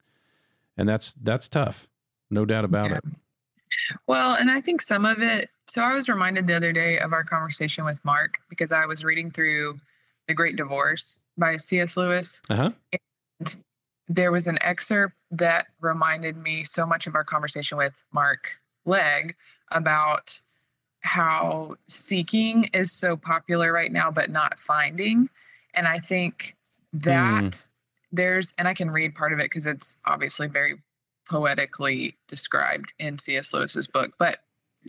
and 0.76 0.88
that's 0.88 1.14
that's 1.14 1.48
tough, 1.48 1.88
no 2.30 2.44
doubt 2.44 2.64
about 2.64 2.90
Yeah. 2.90 2.96
it. 2.98 3.04
Well, 4.06 4.34
and 4.34 4.50
I 4.50 4.60
think 4.60 4.82
some 4.82 5.04
of 5.04 5.20
it. 5.20 5.50
So 5.68 5.82
I 5.82 5.94
was 5.94 6.08
reminded 6.08 6.46
the 6.46 6.54
other 6.54 6.72
day 6.72 6.98
of 6.98 7.12
our 7.12 7.24
conversation 7.24 7.84
with 7.84 8.02
Mark 8.04 8.38
because 8.48 8.72
I 8.72 8.86
was 8.86 9.04
reading 9.04 9.30
through 9.30 9.80
The 10.28 10.34
Great 10.34 10.56
Divorce 10.56 11.20
by 11.36 11.56
C.S. 11.56 11.96
Lewis. 11.96 12.40
Uh 12.48 12.56
huh. 12.56 12.70
There 14.08 14.30
was 14.30 14.46
an 14.46 14.58
excerpt 14.62 15.16
that 15.32 15.66
reminded 15.80 16.36
me 16.36 16.62
so 16.62 16.86
much 16.86 17.08
of 17.08 17.16
our 17.16 17.24
conversation 17.24 17.76
with 17.76 17.94
Mark 18.12 18.58
Legg 18.84 19.34
about 19.72 20.38
how 21.00 21.76
seeking 21.88 22.64
is 22.72 22.92
so 22.92 23.16
popular 23.16 23.72
right 23.72 23.92
now, 23.92 24.10
but 24.10 24.30
not 24.30 24.58
finding. 24.58 25.28
And 25.74 25.88
I 25.88 25.98
think 25.98 26.56
that 26.92 27.66
there's, 28.12 28.52
and 28.58 28.68
I 28.68 28.74
can 28.74 28.90
read 28.90 29.14
part 29.14 29.32
of 29.32 29.38
it 29.40 29.44
because 29.44 29.66
it's 29.66 29.96
obviously 30.04 30.46
very 30.46 30.76
poetically 31.28 32.16
described 32.28 32.92
in 32.98 33.18
C.S. 33.18 33.52
Lewis's 33.52 33.86
book, 33.86 34.12
but 34.18 34.38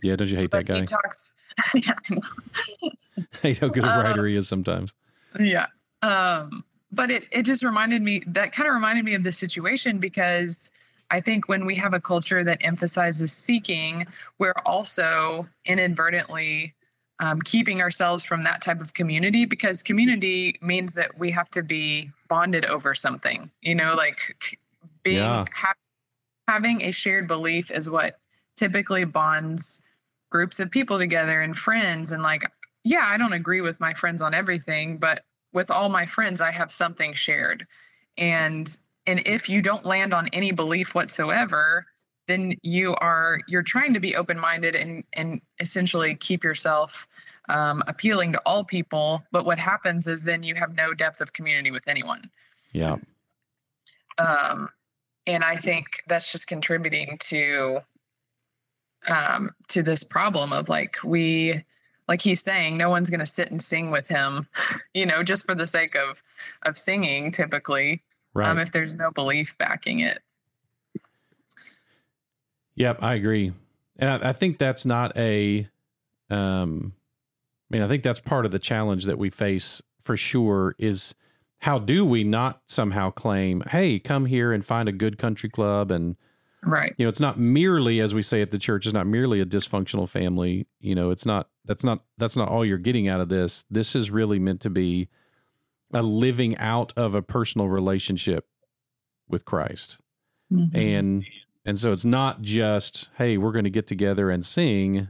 Yeah, 0.02 0.16
don't 0.16 0.28
you 0.28 0.36
hate 0.36 0.50
that 0.52 0.66
guy? 0.66 0.80
he 0.80 0.84
talks. 0.84 1.32
yeah, 1.74 1.92
I 2.10 3.36
hate 3.42 3.58
how 3.60 3.68
good 3.68 3.84
a 3.84 3.88
writer 3.88 4.26
he 4.26 4.36
is 4.36 4.48
sometimes. 4.48 4.94
yeah. 5.38 5.66
Um, 6.02 6.64
but 6.92 7.10
it 7.10 7.24
it 7.32 7.42
just 7.42 7.62
reminded 7.62 8.02
me 8.02 8.22
that 8.28 8.52
kind 8.52 8.68
of 8.68 8.74
reminded 8.74 9.04
me 9.04 9.14
of 9.14 9.22
the 9.24 9.32
situation 9.32 9.98
because 9.98 10.70
I 11.10 11.20
think 11.20 11.48
when 11.48 11.66
we 11.66 11.74
have 11.76 11.92
a 11.94 12.00
culture 12.00 12.44
that 12.44 12.58
emphasizes 12.60 13.32
seeking, 13.32 14.06
we're 14.38 14.54
also 14.64 15.48
inadvertently 15.66 16.74
um, 17.18 17.42
keeping 17.42 17.80
ourselves 17.82 18.22
from 18.22 18.44
that 18.44 18.62
type 18.62 18.80
of 18.80 18.94
community 18.94 19.44
because 19.44 19.82
community 19.82 20.56
means 20.62 20.92
that 20.94 21.18
we 21.18 21.32
have 21.32 21.50
to 21.50 21.62
be 21.62 22.10
bonded 22.28 22.64
over 22.64 22.94
something. 22.94 23.50
You 23.60 23.74
know, 23.74 23.94
like 23.94 24.36
being 25.02 25.16
Yeah. 25.16 25.44
ha- 25.52 25.74
having 26.48 26.82
a 26.82 26.90
shared 26.90 27.28
belief 27.28 27.70
is 27.70 27.88
what 27.88 28.18
typically 28.56 29.04
bonds 29.04 29.80
groups 30.30 30.58
of 30.58 30.70
people 30.70 30.98
together 30.98 31.42
and 31.42 31.56
friends. 31.56 32.10
And 32.10 32.22
like 32.22 32.50
yeah 32.84 33.04
i 33.06 33.16
don't 33.16 33.32
agree 33.32 33.60
with 33.60 33.80
my 33.80 33.92
friends 33.92 34.22
on 34.22 34.32
everything 34.32 34.98
but 34.98 35.24
with 35.52 35.68
all 35.70 35.88
my 35.88 36.06
friends 36.06 36.40
i 36.40 36.50
have 36.50 36.72
something 36.72 37.12
shared. 37.12 37.66
And 38.16 38.76
and 39.06 39.22
if 39.26 39.48
you 39.48 39.62
don't 39.62 39.84
land 39.84 40.12
on 40.12 40.28
any 40.32 40.52
belief 40.52 40.94
whatsoever 40.94 41.86
then 42.28 42.54
you 42.62 42.94
are 42.96 43.40
you're 43.48 43.62
trying 43.62 43.94
to 43.94 44.00
be 44.00 44.16
open-minded 44.16 44.74
and 44.74 45.04
and 45.12 45.40
essentially 45.60 46.14
keep 46.14 46.44
yourself 46.44 47.06
um, 47.48 47.82
appealing 47.86 48.32
to 48.32 48.38
all 48.44 48.62
people. 48.64 49.22
But 49.32 49.46
what 49.46 49.58
happens 49.58 50.06
is 50.06 50.22
then 50.22 50.42
you 50.42 50.54
have 50.54 50.74
no 50.74 50.92
depth 50.92 51.20
of 51.20 51.32
community 51.32 51.70
with 51.70 51.88
anyone. 51.88 52.30
Yeah. 52.72 52.96
um, 54.18 54.68
and 55.28 55.44
I 55.44 55.56
think 55.56 56.02
that's 56.08 56.32
just 56.32 56.46
contributing 56.46 57.18
to 57.20 57.80
um, 59.06 59.50
to 59.68 59.82
this 59.82 60.02
problem 60.02 60.52
of 60.52 60.68
like 60.68 60.96
we 61.04 61.64
like 62.08 62.22
he's 62.22 62.42
saying 62.42 62.76
no 62.76 62.90
one's 62.90 63.10
going 63.10 63.20
to 63.20 63.26
sit 63.26 63.50
and 63.50 63.62
sing 63.62 63.90
with 63.92 64.08
him 64.08 64.48
you 64.94 65.06
know 65.06 65.22
just 65.22 65.44
for 65.44 65.54
the 65.54 65.66
sake 65.66 65.94
of 65.94 66.22
of 66.62 66.76
singing 66.76 67.30
typically 67.30 68.02
Right. 68.34 68.46
um, 68.46 68.58
if 68.58 68.72
there's 68.72 68.94
no 68.94 69.10
belief 69.10 69.56
backing 69.58 70.00
it 70.00 70.22
Yep, 72.78 73.02
I 73.02 73.14
agree, 73.14 73.50
and 73.98 74.08
I, 74.08 74.28
I 74.28 74.32
think 74.32 74.58
that's 74.58 74.86
not 74.86 75.16
a. 75.16 75.66
Um, 76.30 76.92
I 77.68 77.74
mean, 77.74 77.82
I 77.82 77.88
think 77.88 78.04
that's 78.04 78.20
part 78.20 78.46
of 78.46 78.52
the 78.52 78.60
challenge 78.60 79.06
that 79.06 79.18
we 79.18 79.30
face 79.30 79.82
for 80.00 80.16
sure. 80.16 80.76
Is 80.78 81.16
how 81.58 81.78
do 81.78 82.04
we 82.04 82.24
not 82.24 82.62
somehow 82.66 83.10
claim, 83.10 83.62
"Hey, 83.68 83.98
come 83.98 84.26
here 84.26 84.52
and 84.52 84.64
find 84.64 84.88
a 84.88 84.92
good 84.92 85.18
country 85.18 85.48
club," 85.48 85.90
and 85.90 86.16
right. 86.62 86.94
you 86.98 87.04
know, 87.04 87.08
it's 87.08 87.20
not 87.20 87.38
merely 87.38 88.00
as 88.00 88.14
we 88.14 88.22
say 88.22 88.42
at 88.42 88.50
the 88.50 88.58
church, 88.58 88.86
it's 88.86 88.94
not 88.94 89.06
merely 89.06 89.40
a 89.40 89.46
dysfunctional 89.46 90.08
family. 90.08 90.66
You 90.80 90.94
know, 90.94 91.10
it's 91.10 91.26
not 91.26 91.48
that's 91.64 91.84
not 91.84 92.04
that's 92.16 92.36
not 92.36 92.48
all 92.48 92.64
you're 92.64 92.78
getting 92.78 93.08
out 93.08 93.20
of 93.20 93.28
this. 93.28 93.64
This 93.70 93.96
is 93.96 94.10
really 94.10 94.38
meant 94.38 94.60
to 94.62 94.70
be 94.70 95.08
a 95.92 96.02
living 96.02 96.56
out 96.58 96.92
of 96.96 97.14
a 97.14 97.22
personal 97.22 97.68
relationship 97.68 98.46
with 99.28 99.44
Christ. 99.44 100.00
And 100.74 101.24
and 101.64 101.78
so 101.78 101.92
it's 101.92 102.04
not 102.04 102.40
just 102.40 103.10
hey 103.18 103.36
we're 103.36 103.52
going 103.52 103.64
to 103.64 103.70
get 103.70 103.86
together 103.86 104.30
and 104.30 104.44
sing 104.44 105.08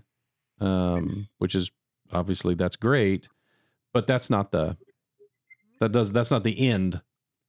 um 0.61 1.29
which 1.39 1.55
is 1.55 1.71
obviously 2.13 2.55
that's 2.55 2.75
great 2.75 3.29
but 3.93 4.07
that's 4.09 4.29
not 4.29 4.51
the 4.51 4.77
that 5.81 5.93
does 5.93 6.13
that's 6.13 6.31
not 6.31 6.45
the 6.45 6.69
end. 6.69 7.01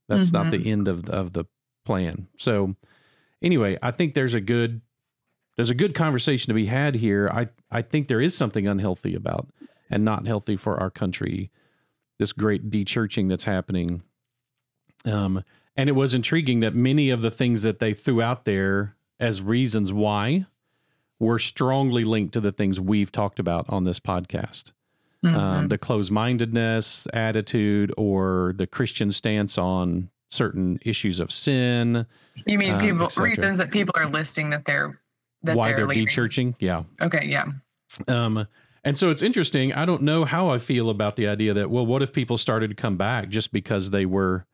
That's 0.07 0.31
not 0.31 0.49
the 0.51 0.69
end 0.69 0.87
of 0.87 1.09
of 1.09 1.33
the 1.33 1.45
plan. 1.85 2.27
So 2.37 2.75
anyway 3.41 3.77
i 3.81 3.89
think 3.91 4.13
there's 4.13 4.33
a 4.33 4.41
good 4.41 4.81
there's 5.55 5.69
a 5.69 5.75
good 5.75 5.93
conversation 5.93 6.49
to 6.49 6.53
be 6.53 6.65
had 6.65 6.95
here. 6.95 7.29
I 7.31 7.47
i 7.71 7.81
think 7.81 8.07
there 8.07 8.21
is 8.21 8.35
something 8.35 8.67
unhealthy 8.67 9.15
about 9.15 9.47
and 9.89 10.05
not 10.05 10.27
healthy 10.27 10.55
for 10.55 10.79
our 10.79 10.89
country 10.89 11.51
this 12.17 12.33
great 12.33 12.69
de-churching 12.69 13.27
that's 13.29 13.45
happening. 13.45 14.03
Um 15.05 15.43
and 15.75 15.87
it 15.87 15.93
was 15.93 16.13
intriguing 16.13 16.59
that 16.59 16.75
many 16.75 17.09
of 17.09 17.21
the 17.21 17.31
things 17.31 17.63
that 17.63 17.79
they 17.79 17.93
threw 17.93 18.21
out 18.21 18.43
there 18.43 18.95
as 19.19 19.41
reasons 19.41 19.93
why 19.93 20.45
were 21.19 21.39
strongly 21.39 22.03
linked 22.03 22.33
to 22.33 22.41
the 22.41 22.51
things 22.51 22.79
we've 22.79 23.11
talked 23.11 23.39
about 23.39 23.69
on 23.69 23.83
this 23.85 23.99
podcast. 23.99 24.73
Mm-hmm. 25.25 25.35
Um, 25.35 25.67
the 25.67 25.77
closed 25.77 26.11
mindedness 26.11 27.05
attitude 27.13 27.93
or 27.97 28.53
the 28.57 28.65
Christian 28.65 29.11
stance 29.11 29.57
on 29.57 30.09
certain 30.31 30.79
issues 30.81 31.19
of 31.19 31.29
sin, 31.29 32.05
you 32.45 32.57
mean 32.57 32.75
um, 32.75 32.79
people 32.79 33.09
reasons 33.17 33.57
that 33.57 33.69
people 33.69 33.93
are 33.97 34.07
listing 34.07 34.51
that 34.51 34.63
they're 34.63 35.01
that 35.43 35.57
why 35.57 35.69
they're, 35.69 35.77
they're 35.77 35.87
leaving. 35.87 36.05
de-churching. 36.05 36.55
Yeah. 36.59 36.83
okay 37.01 37.25
yeah 37.25 37.45
Um, 38.07 38.47
and 38.83 38.97
so 38.97 39.09
it's 39.09 39.21
interesting. 39.21 39.73
I 39.73 39.85
don't 39.85 40.03
know 40.03 40.23
how 40.23 40.49
I 40.49 40.57
feel 40.57 40.89
about 40.89 41.15
the 41.15 41.27
idea 41.27 41.53
that, 41.53 41.69
well, 41.69 41.85
what 41.85 42.01
if 42.01 42.13
people 42.13 42.37
started 42.37 42.69
to 42.69 42.75
come 42.75 42.95
back 42.95 43.27
just 43.29 43.51
because 43.51 43.89
they 43.89 44.05
were 44.05 44.45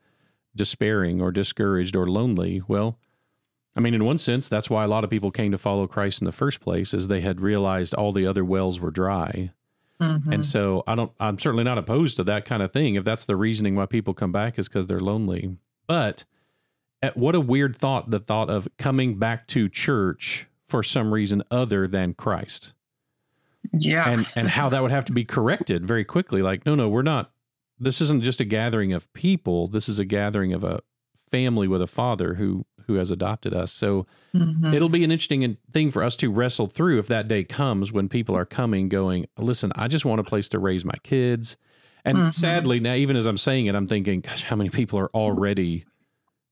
despairing 0.55 1.21
or 1.21 1.31
discouraged 1.31 1.95
or 1.95 2.07
lonely? 2.07 2.61
Well, 2.67 2.97
I 3.75 3.81
mean, 3.81 3.93
in 3.93 4.05
one 4.05 4.17
sense, 4.17 4.49
that's 4.49 4.69
why 4.69 4.83
a 4.83 4.87
lot 4.87 5.03
of 5.03 5.09
people 5.09 5.29
came 5.31 5.51
to 5.51 5.57
follow 5.57 5.85
Christ 5.85 6.21
in 6.21 6.25
the 6.25 6.31
first 6.31 6.59
place, 6.59 6.93
is 6.93 7.07
they 7.07 7.21
had 7.21 7.41
realized 7.41 7.93
all 7.93 8.13
the 8.13 8.25
other 8.25 8.43
wells 8.43 8.79
were 8.79 8.91
dry. 8.91 9.51
Mhm. 10.01 10.33
And 10.33 10.45
so 10.45 10.83
I 10.87 10.95
don't, 10.95 11.11
I'm 11.19 11.39
certainly 11.39 11.63
not 11.63 11.77
opposed 11.77 12.17
to 12.17 12.23
that 12.25 12.45
kind 12.45 12.61
of 12.61 12.71
thing. 12.71 12.95
If 12.95 13.03
that's 13.03 13.25
the 13.25 13.35
reasoning 13.35 13.75
why 13.75 13.85
people 13.85 14.13
come 14.13 14.31
back 14.31 14.59
is 14.59 14.67
because 14.67 14.87
they're 14.87 14.99
lonely. 14.99 15.57
But 15.87 16.25
at, 17.01 17.15
what 17.15 17.35
a 17.35 17.39
weird 17.39 17.75
thought, 17.75 18.09
the 18.09 18.19
thought 18.19 18.49
of 18.49 18.67
coming 18.77 19.17
back 19.17 19.47
to 19.47 19.69
church 19.69 20.47
for 20.67 20.83
some 20.83 21.13
reason 21.13 21.43
other 21.49 21.87
than 21.87 22.13
Christ 22.13 22.73
yeah 23.73 24.09
and 24.09 24.27
and 24.35 24.49
how 24.49 24.69
that 24.69 24.81
would 24.81 24.91
have 24.91 25.05
to 25.05 25.11
be 25.11 25.23
corrected 25.25 25.85
very 25.87 26.03
quickly 26.03 26.41
like 26.41 26.65
no 26.65 26.75
no 26.75 26.87
we're 26.87 27.01
not 27.01 27.31
this 27.79 27.99
isn't 28.01 28.23
just 28.23 28.39
a 28.39 28.45
gathering 28.45 28.93
of 28.93 29.11
people 29.13 29.67
this 29.67 29.89
is 29.89 29.99
a 29.99 30.05
gathering 30.05 30.53
of 30.53 30.63
a 30.63 30.79
family 31.31 31.67
with 31.67 31.81
a 31.81 31.87
father 31.87 32.35
who 32.35 32.65
who 32.87 32.95
has 32.95 33.11
adopted 33.11 33.53
us 33.53 33.71
so 33.71 34.05
Mhm. 34.33 34.73
it'll 34.73 34.89
be 34.89 35.03
an 35.03 35.11
interesting 35.11 35.57
thing 35.71 35.91
for 35.91 36.03
us 36.03 36.15
to 36.17 36.31
wrestle 36.31 36.67
through 36.67 36.99
if 36.99 37.07
that 37.07 37.27
day 37.27 37.43
comes 37.43 37.91
when 37.91 38.09
people 38.09 38.35
are 38.35 38.45
coming 38.45 38.89
going 38.89 39.25
listen 39.37 39.71
i 39.75 39.87
just 39.87 40.05
want 40.05 40.19
a 40.19 40.23
place 40.23 40.49
to 40.49 40.59
raise 40.59 40.83
my 40.85 40.95
kids 41.03 41.57
and 42.03 42.17
Mhm. 42.17 42.33
sadly 42.33 42.79
now 42.79 42.93
even 42.93 43.15
as 43.15 43.25
i'm 43.25 43.37
saying 43.37 43.65
it 43.67 43.75
i'm 43.75 43.87
thinking 43.87 44.21
gosh 44.21 44.43
how 44.43 44.55
many 44.55 44.69
people 44.69 44.99
are 44.99 45.09
already 45.13 45.85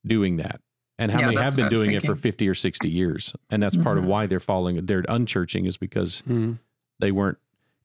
doing 0.05 0.37
that 0.37 0.61
and 0.99 1.11
how 1.11 1.19
Yeah, 1.19 1.25
many 1.27 1.37
have 1.41 1.55
been 1.55 1.65
I 1.65 1.69
was 1.69 1.79
doing 1.79 1.91
it 1.91 2.05
for 2.05 2.15
50 2.15 2.47
or 2.47 2.53
60 2.53 2.89
years 2.89 3.33
and 3.49 3.61
that's 3.61 3.77
part 3.77 3.97
of 3.97 4.03
Mhm. 4.03 4.07
why 4.07 4.27
they're 4.27 4.39
falling 4.39 4.85
they're 4.85 5.03
unchurching 5.03 5.67
is 5.67 5.77
because 5.77 6.23
Mm. 6.27 6.59
they 6.99 7.11
weren't 7.11 7.37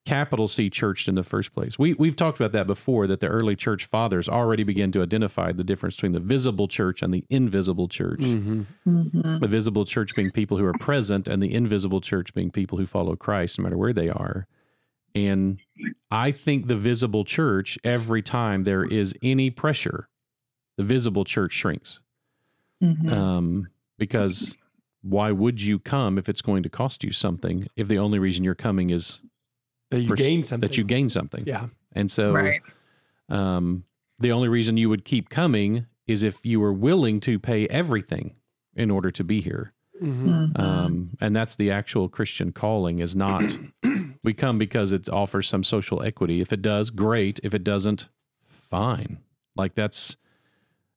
capital 0.09 0.49
C 0.49 0.71
churched 0.71 1.07
in 1.09 1.14
the 1.14 1.23
first 1.23 1.53
place. 1.53 1.79
We 1.79 1.94
we've 1.94 2.16
talked 2.16 2.40
about 2.40 2.53
that 2.53 2.66
before 2.66 3.07
that 3.07 3.21
the 3.21 3.27
early 3.29 3.55
church 3.57 3.85
fathers 3.85 4.29
already 4.29 4.64
began 4.64 4.90
to 4.92 5.03
identify 5.03 5.53
the 5.53 5.64
difference 5.64 5.97
between 5.97 6.12
the 6.12 6.21
visible 6.21 6.66
church 6.68 7.03
and 7.03 7.12
the 7.12 7.25
invisible 7.29 7.88
church. 7.88 8.21
Mhm. 8.21 8.66
Mhm. 8.87 9.40
The 9.40 9.49
visible 9.49 9.85
church 9.85 10.14
being 10.14 10.31
people 10.31 10.57
who 10.59 10.64
are 10.64 10.73
present 10.79 11.29
and 11.29 11.42
the 11.42 11.53
invisible 11.53 12.01
church 12.01 12.33
being 12.33 12.51
people 12.51 12.79
who 12.79 12.87
follow 12.87 13.16
Christ 13.16 13.59
no 13.59 13.64
matter 13.64 13.77
where 13.77 13.92
they 13.92 14.09
are. 14.09 14.47
And 15.14 15.59
I 16.11 16.33
think 16.33 16.68
the 16.68 16.77
visible 16.77 17.25
church 17.25 17.79
every 17.85 18.23
time 18.23 18.64
there 18.64 18.85
is 18.85 19.14
any 19.23 19.51
pressure, 19.51 20.09
the 20.77 20.85
visible 20.85 21.25
church 21.25 21.53
shrinks. 21.53 22.01
Mhm. 22.83 23.11
Um 23.12 23.68
because 23.99 24.57
why 25.03 25.33
would 25.33 25.61
you 25.61 25.79
come 25.79 26.18
if 26.18 26.29
it's 26.29 26.42
going 26.42 26.62
to 26.62 26.68
cost 26.68 27.05
you 27.05 27.11
something 27.11 27.66
if 27.77 27.88
the 27.88 27.99
only 27.99 28.18
reason 28.18 28.44
you're 28.44 28.55
coming 28.55 28.90
is 28.90 29.21
That 29.90 30.01
you 30.01 30.09
for- 30.09 30.16
gain 30.16 30.44
something. 30.44 30.68
that 30.68 30.77
you 30.77 30.85
gain 30.85 31.09
something? 31.09 31.44
Yeah. 31.46 31.66
And 31.92 32.11
so, 32.11 32.33
right 32.33 32.61
um, 33.31 33.85
the 34.18 34.33
only 34.33 34.48
reason 34.48 34.77
you 34.77 34.88
would 34.88 35.05
keep 35.05 35.29
coming 35.29 35.87
is 36.07 36.22
if 36.22 36.44
you 36.44 36.61
were 36.61 36.72
willing 36.72 37.20
to 37.20 37.38
pay 37.38 37.66
everything 37.68 38.35
in 38.74 38.90
order 38.90 39.11
to 39.11 39.22
be 39.24 39.40
here. 39.40 39.72
Mm-hmm. 40.03 40.29
Mhm. 40.29 40.59
Um, 40.61 41.11
and 41.20 41.35
that's 41.37 41.57
the 41.57 41.70
actual 41.70 42.09
Christian 42.09 42.53
calling 42.53 43.01
is 43.01 43.14
not 43.16 43.42
we 44.24 44.33
come 44.33 44.57
because 44.59 44.92
it 44.92 45.09
offers 45.11 45.48
some 45.48 45.62
social 45.64 46.03
equity. 46.03 46.40
If 46.40 46.53
it 46.53 46.62
does, 46.62 46.90
great. 46.90 47.40
If 47.42 47.53
it 47.55 47.64
doesn't, 47.64 48.09
fine. 48.46 49.18
Like 49.57 49.74
that's, 49.74 50.16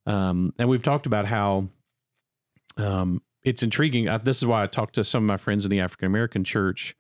um, 0.06 0.54
and 0.60 0.70
we've 0.70 0.84
talked 0.84 1.06
about 1.06 1.26
how 1.26 1.68
um, 2.78 3.22
it's 3.44 3.64
intriguing. 3.64 4.08
Uh, 4.08 4.20
this 4.20 4.38
is 4.38 4.46
why 4.46 4.64
I 4.64 4.68
talked 4.68 4.96
to 4.96 5.04
some 5.04 5.24
of 5.24 5.28
my 5.28 5.38
friends 5.38 5.66
in 5.66 5.72
the 5.72 5.80
African 5.80 6.06
American 6.06 6.44
church, 6.44 6.96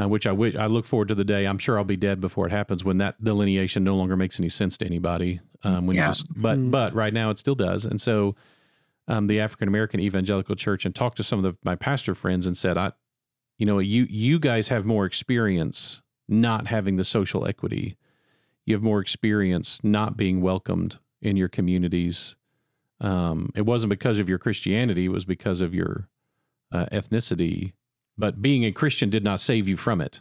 uh, 0.00 0.08
which 0.08 0.26
I 0.26 0.32
wish 0.32 0.54
I 0.56 0.66
look 0.66 0.84
forward 0.86 1.08
to 1.08 1.14
the 1.14 1.24
day. 1.24 1.44
I'm 1.46 1.58
sure 1.58 1.78
I'll 1.78 1.84
be 1.84 1.96
dead 1.96 2.20
before 2.20 2.46
it 2.46 2.50
happens 2.52 2.84
when 2.84 2.98
that 2.98 3.22
delineation 3.22 3.84
no 3.84 3.96
longer 3.96 4.16
makes 4.16 4.38
any 4.40 4.48
sense 4.48 4.76
to 4.78 4.86
anybody. 4.86 5.40
Um, 5.64 5.86
when 5.86 5.96
you 5.96 6.02
just, 6.10 6.26
but 6.34 6.58
Mm. 6.58 6.70
but 6.70 6.94
right 6.94 7.12
now 7.14 7.30
it 7.30 7.38
still 7.38 7.54
does, 7.54 7.84
and 7.84 8.00
so 8.00 8.34
um, 9.08 9.26
the 9.26 9.40
African 9.40 9.68
American 9.68 10.00
Evangelical 10.00 10.54
Church 10.56 10.84
and 10.84 10.94
talked 10.94 11.16
to 11.18 11.22
some 11.22 11.44
of 11.44 11.52
the, 11.52 11.58
my 11.64 11.74
pastor 11.76 12.14
friends 12.14 12.46
and 12.46 12.56
said, 12.56 12.76
I, 12.78 12.92
you 13.58 13.66
know, 13.66 13.78
you 13.78 14.06
you 14.08 14.38
guys 14.38 14.68
have 14.68 14.84
more 14.84 15.04
experience 15.06 16.00
not 16.28 16.68
having 16.68 16.96
the 16.96 17.04
social 17.04 17.46
equity. 17.46 17.96
You 18.64 18.74
have 18.74 18.82
more 18.82 19.00
experience 19.00 19.82
not 19.84 20.16
being 20.16 20.40
welcomed 20.40 20.98
in 21.20 21.36
your 21.36 21.48
communities. 21.48 22.36
Um, 23.00 23.50
it 23.56 23.62
wasn't 23.66 23.90
because 23.90 24.18
of 24.20 24.28
your 24.28 24.38
Christianity; 24.38 25.06
it 25.06 25.08
was 25.10 25.24
because 25.24 25.60
of 25.60 25.74
your 25.74 26.08
uh, 26.70 26.86
ethnicity. 26.92 27.72
But 28.18 28.42
being 28.42 28.64
a 28.64 28.72
Christian 28.72 29.10
did 29.10 29.24
not 29.24 29.40
save 29.40 29.68
you 29.68 29.76
from 29.76 30.00
it. 30.00 30.20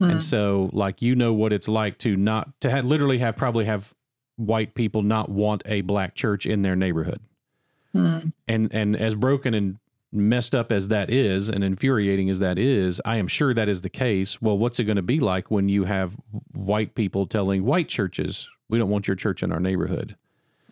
Mm. 0.00 0.12
And 0.12 0.22
so, 0.22 0.70
like, 0.72 1.02
you 1.02 1.14
know 1.14 1.32
what 1.32 1.52
it's 1.52 1.68
like 1.68 1.98
to 1.98 2.16
not 2.16 2.48
to 2.60 2.70
have, 2.70 2.84
literally 2.84 3.18
have 3.18 3.36
probably 3.36 3.66
have 3.66 3.94
white 4.36 4.74
people 4.74 5.02
not 5.02 5.28
want 5.28 5.62
a 5.66 5.82
black 5.82 6.14
church 6.14 6.46
in 6.46 6.62
their 6.62 6.74
neighborhood 6.76 7.20
Mm. 7.94 8.32
and 8.48 8.72
and 8.72 8.96
as 8.96 9.14
broken 9.16 9.52
and 9.52 9.76
messed 10.12 10.54
up 10.54 10.70
as 10.72 10.88
that 10.88 11.10
is 11.10 11.48
and 11.48 11.62
infuriating 11.64 12.30
as 12.30 12.38
that 12.38 12.56
is 12.56 13.00
i 13.04 13.16
am 13.16 13.26
sure 13.26 13.52
that 13.52 13.68
is 13.68 13.80
the 13.80 13.90
case 13.90 14.40
well 14.40 14.56
what's 14.56 14.78
it 14.78 14.84
going 14.84 14.94
to 14.96 15.02
be 15.02 15.18
like 15.20 15.50
when 15.50 15.68
you 15.68 15.84
have 15.84 16.16
white 16.52 16.94
people 16.94 17.26
telling 17.26 17.64
white 17.64 17.88
churches 17.88 18.48
we 18.68 18.78
don't 18.78 18.90
want 18.90 19.08
your 19.08 19.16
church 19.16 19.42
in 19.42 19.50
our 19.52 19.58
neighborhood 19.60 20.14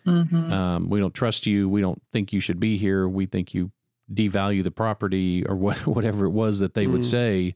Mhm. 0.07 0.49
um, 0.51 0.89
we 0.89 0.99
don't 1.01 1.13
trust 1.13 1.45
you 1.45 1.67
we 1.69 1.81
don't 1.81 2.01
think 2.13 2.31
you 2.33 2.39
should 2.39 2.59
be 2.59 2.77
here 2.77 3.07
we 3.07 3.25
think 3.25 3.53
you 3.53 3.69
devalue 4.13 4.63
the 4.63 4.71
property 4.71 5.45
or 5.45 5.55
what, 5.55 5.77
whatever 5.87 6.25
it 6.25 6.31
was 6.31 6.59
that 6.59 6.73
they 6.73 6.87
would 6.87 7.01
Mm. 7.01 7.05
say 7.11 7.55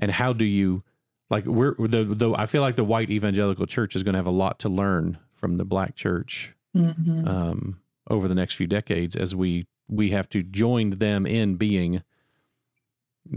and 0.00 0.10
how 0.10 0.32
do 0.32 0.44
you 0.44 0.82
like 1.30 1.44
we're 1.46 1.74
the, 1.76 2.04
the 2.04 2.32
i 2.34 2.46
feel 2.46 2.62
like 2.62 2.76
the 2.76 2.84
white 2.84 3.10
evangelical 3.10 3.64
church 3.66 3.94
is 3.96 4.02
going 4.02 4.12
to 4.14 4.18
have 4.18 4.26
a 4.26 4.30
lot 4.30 4.58
to 4.58 4.68
learn 4.68 5.18
from 5.34 5.56
the 5.56 5.64
black 5.64 5.94
church 5.94 6.54
Mhm. 6.76 7.28
um, 7.28 7.80
over 8.10 8.26
the 8.26 8.34
next 8.34 8.54
few 8.54 8.66
decades 8.66 9.14
as 9.14 9.34
we 9.34 9.66
we 9.88 10.10
have 10.10 10.28
to 10.30 10.42
join 10.42 10.90
them 10.90 11.24
in 11.26 11.54
being 11.56 12.02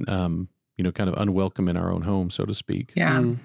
um, 0.08 0.50
you 0.78 0.84
know 0.84 0.92
kind 0.92 1.10
of 1.10 1.16
unwelcome 1.20 1.68
in 1.70 1.78
our 1.78 1.92
own 1.92 2.02
home 2.04 2.30
so 2.30 2.46
to 2.46 2.54
speak 2.56 2.92
yeah. 2.96 3.20
Mm. 3.20 3.38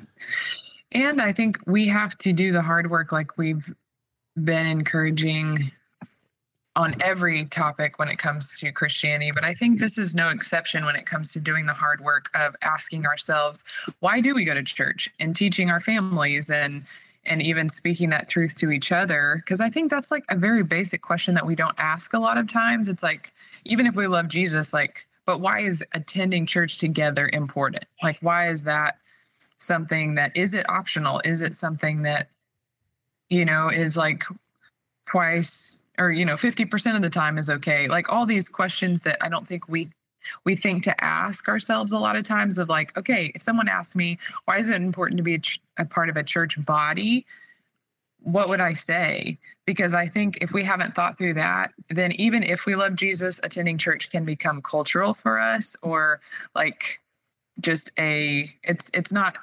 And 0.95 1.23
I 1.23 1.33
think 1.33 1.59
we 1.67 1.89
have 1.89 2.19
to 2.19 2.35
do 2.35 2.53
the 2.53 2.61
hard 2.61 2.91
work 2.91 3.13
like 3.13 3.39
we've 3.39 3.73
been 4.37 4.67
encouraging 4.67 5.73
on 6.75 6.95
every 7.01 7.45
topic 7.47 7.99
when 7.99 8.09
it 8.09 8.19
comes 8.19 8.59
to 8.59 8.73
Christianity. 8.73 9.31
But 9.31 9.45
I 9.45 9.53
think 9.55 9.79
this 9.79 9.99
is 9.99 10.15
no 10.15 10.31
exception 10.31 10.85
when 10.85 10.97
it 10.97 11.05
comes 11.05 11.33
to 11.33 11.41
doing 11.41 11.67
the 11.67 11.75
hard 11.75 12.01
work 12.01 12.31
of 12.35 12.57
asking 12.63 13.05
ourselves, 13.05 13.63
why 14.01 14.21
do 14.21 14.35
we 14.35 14.45
go 14.45 14.55
to 14.55 14.63
church 14.63 15.11
and 15.21 15.37
teaching 15.37 15.71
our 15.71 15.81
families 15.81 16.51
and 16.51 16.85
and 17.25 17.41
even 17.41 17.69
speaking 17.69 18.11
that 18.11 18.29
truth 18.29 18.59
to 18.59 18.71
each 18.71 18.91
other? 18.91 19.37
Because 19.37 19.61
I 19.61 19.71
think 19.71 19.91
that's 19.91 20.11
like 20.11 20.25
a 20.29 20.37
very 20.37 20.65
basic 20.65 21.03
question 21.03 21.35
that 21.35 21.47
we 21.47 21.55
don't 21.55 21.79
ask 21.79 22.15
a 22.15 22.19
lot 22.19 22.37
of 22.37 22.49
times. 22.49 22.89
It's 22.89 23.03
like, 23.03 23.33
even 23.65 23.87
if 23.87 23.95
we 23.95 24.09
love 24.09 24.27
Jesus, 24.27 24.73
like, 24.73 25.07
but 25.25 25.41
why 25.41 25.61
is 25.61 25.85
attending 25.95 26.47
church 26.47 26.79
together 26.79 27.31
important? 27.33 27.85
Like, 28.03 28.19
why 28.23 28.51
is 28.51 28.65
that 28.65 28.97
something 29.59 30.17
that 30.17 30.37
is 30.37 30.53
it 30.53 30.69
optional? 30.69 31.21
Is 31.25 31.43
it 31.43 31.55
something 31.55 32.03
that, 32.03 32.29
you 33.31 33.45
know, 33.45 33.69
is 33.69 33.97
like 33.97 34.25
twice 35.07 35.79
or, 35.99 36.11
you 36.11 36.25
know, 36.25 36.35
50% 36.35 36.97
of 36.97 37.03
the 37.03 37.11
time 37.11 37.39
is 37.39 37.51
okay? 37.51 37.89
Like 37.89 38.13
all 38.13 38.27
these 38.27 38.49
questions 38.49 39.03
that 39.03 39.19
I 39.21 39.29
don't 39.29 39.47
think 39.47 39.69
we 39.69 39.89
we 40.45 40.55
think 40.55 40.85
to 40.85 41.05
ask 41.05 41.49
ourselves 41.49 41.91
a 41.91 41.99
lot 41.99 42.15
of 42.17 42.25
times 42.25 42.59
of 42.59 42.69
like, 42.69 42.97
okay, 42.97 43.33
if 43.35 43.43
someone 43.43 43.69
asks 43.69 43.97
me, 43.97 44.19
why 44.45 44.59
is 44.59 44.69
it 44.69 44.77
important 44.77 45.19
to 45.19 45.25
be 45.25 45.35
a, 45.35 45.39
ch- 45.39 45.61
a 45.79 45.85
part 45.85 46.09
of 46.09 46.17
a 46.17 46.23
church 46.23 46.65
body? 46.65 47.27
What 48.21 48.49
would 48.49 48.61
I 48.61 48.73
say? 48.73 49.39
Because 49.67 49.95
I 49.95 50.07
think 50.07 50.39
if 50.41 50.53
we 50.53 50.63
haven't 50.63 50.95
thought 50.95 51.19
through 51.19 51.35
that, 51.35 51.73
then 51.89 52.13
even 52.13 52.45
if 52.45 52.67
we 52.67 52.77
love 52.77 52.95
Jesus, 52.95 53.41
attending 53.43 53.79
church 53.79 54.11
can 54.11 54.25
become 54.25 54.63
cultural 54.63 55.13
for 55.13 55.41
us 55.41 55.75
or 55.83 56.21
like 56.55 57.01
just 57.61 57.91
a 57.99 58.51
it's 58.63 58.91
it's 58.95 59.13
not 59.13 59.37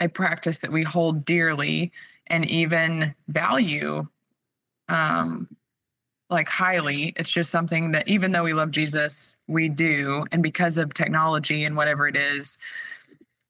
a 0.00 0.08
practice 0.08 0.58
that 0.58 0.72
we 0.72 0.82
hold 0.82 1.24
dearly 1.24 1.92
and 2.26 2.48
even 2.48 3.14
value 3.28 4.06
um 4.88 5.48
like 6.32 6.48
highly. 6.48 7.12
It's 7.16 7.30
just 7.30 7.50
something 7.50 7.92
that 7.92 8.08
even 8.08 8.32
though 8.32 8.42
we 8.44 8.52
love 8.54 8.70
jesus 8.70 9.36
we 9.46 9.68
do. 9.68 10.24
And 10.32 10.42
because 10.42 10.76
of 10.78 10.94
technology 10.94 11.64
and 11.64 11.76
whatever 11.76 12.08
it 12.08 12.16
is 12.16 12.58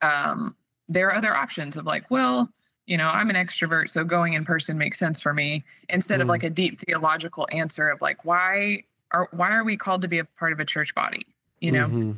um 0.03 0.57
there 0.89 1.07
are 1.09 1.15
other 1.15 1.35
options 1.35 1.77
of 1.77 1.87
like 1.87 2.11
well 2.11 2.51
you 2.87 2.97
know 2.97 3.07
i'm 3.09 3.31
an 3.31 3.37
extrovert 3.37 3.89
so 3.89 4.03
going 4.05 4.33
in 4.33 4.45
person 4.45 4.77
makes 4.77 4.99
sense 4.99 5.21
for 5.21 5.33
me 5.33 5.63
instead 5.89 6.21
of 6.21 6.27
Mm. 6.27 6.31
like 6.31 6.43
a 6.43 6.51
deep 6.51 6.81
theological 6.81 7.47
answer 7.53 7.89
of 7.89 8.01
like 8.01 8.25
why 8.25 8.83
are 9.13 9.29
why 9.31 9.53
are 9.53 9.63
we 9.63 9.77
called 9.77 10.03
to 10.03 10.09
be 10.09 10.19
a 10.19 10.25
part 10.25 10.53
of 10.53 10.59
a 10.59 10.65
church 10.65 10.93
body 10.95 11.25
you 11.61 11.71
know? 11.71 11.87
Mhm. 11.87 12.17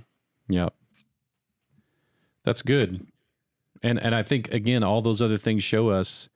yeah 0.48 0.70
that's 2.42 2.62
good. 2.62 3.06
And 3.82 3.98
and 3.98 4.14
i 4.14 4.22
think 4.22 4.52
again 4.52 4.82
all 4.82 5.02
those 5.02 5.20
other 5.20 5.36
things 5.36 5.62
show 5.62 5.90
us 5.90 6.28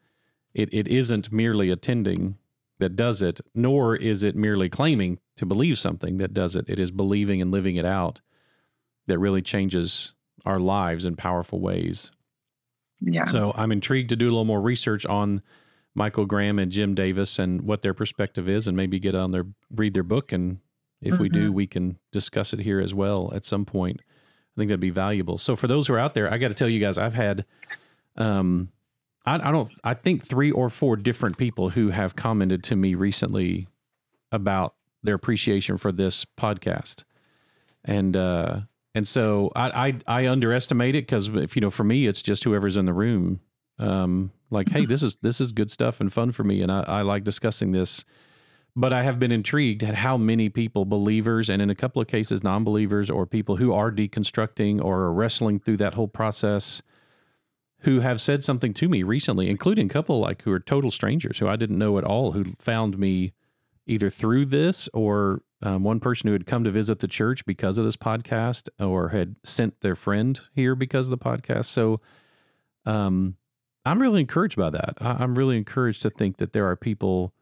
it, 0.55 0.69
it 0.73 0.87
isn't 0.89 1.33
merely 1.33 1.71
attending 1.71 2.37
that 2.79 2.97
does 2.97 3.23
it 3.23 3.41
nor 3.55 3.97
is 3.97 4.23
it 4.23 4.37
merely 4.37 4.69
claiming 4.69 5.19
to 5.37 5.45
believe 5.47 5.79
something 5.79 6.17
that 6.19 6.33
does 6.35 6.55
it 6.57 6.65
it 6.69 6.79
is 6.79 6.91
believing 6.91 7.43
and 7.43 7.51
living 7.51 7.77
it 7.77 7.85
out 7.85 8.21
that 9.07 9.19
really 9.19 9.43
changes 9.43 10.13
our 10.45 10.61
lives 10.61 11.05
in 11.05 11.17
powerful 11.17 11.61
ways 11.61 12.13
yeah 13.01 13.25
So 13.25 13.53
I'm 13.57 13.71
intrigued 13.73 14.11
to 14.11 14.17
do 14.17 14.27
a 14.27 14.33
little 14.33 14.45
more 14.45 14.61
research 14.61 15.07
on 15.07 15.43
Michael 15.95 16.27
Graham 16.27 16.59
and 16.59 16.71
Jim 16.71 16.95
Davis 16.95 17.39
and 17.39 17.63
what 17.63 17.83
their 17.83 17.95
perspective 17.95 18.49
is, 18.49 18.69
and 18.69 18.77
maybe 18.77 18.99
get 19.01 19.15
on 19.15 19.33
their 19.33 19.47
read 19.75 19.95
their 19.95 20.03
book. 20.05 20.33
And 20.33 20.59
if 21.01 21.19
we 21.19 21.29
do, 21.29 21.53
we 21.53 21.67
can 21.67 21.99
discuss 22.13 22.53
it 22.53 22.61
here 22.61 22.81
as 22.81 22.95
well 22.95 23.33
at 23.35 23.45
some 23.45 23.65
point. 23.65 24.01
I 24.01 24.55
think 24.57 24.69
that'd 24.69 24.81
be 24.81 24.91
valuable. 24.91 25.39
So 25.39 25.55
for 25.57 25.67
those 25.69 25.87
who 25.87 25.95
are 25.95 25.99
out 25.99 26.15
there, 26.15 26.33
I 26.33 26.39
got 26.39 26.49
to 26.49 26.55
tell 26.55 26.69
you 26.69 26.81
guys, 26.81 26.99
I've 26.99 27.15
had, 27.15 27.45
um, 28.17 28.71
I, 29.29 29.49
I 29.49 29.53
don't, 29.53 29.71
I 29.85 29.95
think 29.95 30.25
three 30.25 30.51
or 30.51 30.69
four 30.71 30.97
different 30.97 31.37
people 31.37 31.71
who 31.71 31.91
have 31.91 32.17
commented 32.17 32.65
to 32.65 32.77
me 32.77 32.95
recently 32.95 33.69
about 34.33 34.75
their 35.03 35.15
appreciation 35.15 35.77
for 35.77 35.93
this 35.93 36.25
podcast, 36.39 37.05
and 37.85 38.17
uh, 38.17 38.61
and 38.95 39.07
so 39.07 39.53
I 39.55 39.89
I, 40.07 40.21
I 40.23 40.29
underestimate 40.29 40.95
it 40.95 41.03
because 41.03 41.29
if 41.29 41.57
you 41.57 41.61
know 41.61 41.71
for 41.71 41.85
me 41.85 42.07
it's 42.07 42.23
just 42.23 42.45
whoever's 42.45 42.77
in 42.77 42.87
the 42.87 42.93
room. 42.93 43.41
Um, 43.79 44.33
like 44.51 44.71
hey, 44.71 44.87
this 44.87 45.03
is 45.03 45.17
this 45.23 45.41
is 45.41 45.53
good 45.53 45.71
stuff 45.71 46.01
and 46.01 46.13
fun 46.13 46.33
for 46.33 46.45
me, 46.45 46.63
and 46.63 46.73
I, 46.73 46.81
I 46.81 47.03
like 47.03 47.25
discussing 47.25 47.73
this. 47.73 48.05
But 48.77 48.93
I 48.93 49.03
have 49.03 49.19
been 49.19 49.33
intrigued 49.33 49.83
at 49.83 49.97
how 49.97 50.17
many 50.17 50.49
people, 50.49 50.85
believers, 50.85 51.51
and 51.51 51.61
in 51.61 51.69
a 51.69 51.75
couple 51.75 52.01
of 52.01 52.07
cases, 52.07 52.45
non-believers 52.45 53.11
or 53.11 53.27
people 53.27 53.57
who 53.57 53.73
are 53.73 53.91
deconstructing 53.91 54.81
or 54.83 55.01
are 55.01 55.13
wrestling 55.13 55.59
through 55.59 55.79
that 55.79 55.95
whole 55.95 56.07
process, 56.07 56.81
who 57.81 58.01
have 58.01 58.21
said 58.21 58.43
something 58.43 58.75
to 58.75 58.89
me 58.89 59.03
recently, 59.03 59.49
including 59.49 59.87
a 59.87 59.93
couple 59.93 60.19
like 60.19 60.43
who 60.43 60.53
are 60.53 60.61
total 60.61 60.91
strangers 60.91 61.39
who 61.39 61.49
I 61.49 61.57
didn't 61.57 61.79
know 61.79 61.99
at 61.99 62.05
all, 62.05 62.33
who 62.33 62.55
found 62.59 62.99
me 62.99 63.33
either 63.87 64.11
through 64.11 64.47
this 64.47 64.89
or 64.93 65.43
um, 65.63 65.83
one 65.83 66.01
person 66.01 66.29
who 66.29 66.33
had 66.33 66.47
come 66.47 66.65
to 66.65 66.71
visit 66.71 67.01
the 67.01 67.09
church 67.09 67.45
because 67.47 67.79
of 67.79 67.85
this 67.85 67.97
podcast 67.97 68.69
or 68.79 69.09
had 69.09 69.37
sent 69.45 69.81
their 69.81 69.97
friend 69.97 70.41
here 70.53 70.75
because 70.75 71.11
of 71.11 71.19
the 71.19 71.25
podcast. 71.25 71.67
So 71.67 72.01
um, 72.85 73.37
I'm 73.85 74.01
really 74.01 74.21
encouraged 74.21 74.57
by 74.57 74.71
that. 74.71 74.95
I, 75.01 75.17
I'm 75.21 75.37
really 75.37 75.57
encouraged 75.57 76.03
to 76.03 76.11
think 76.11 76.37
that 76.37 76.53
there 76.53 76.67
are 76.67 76.77
people 76.77 77.33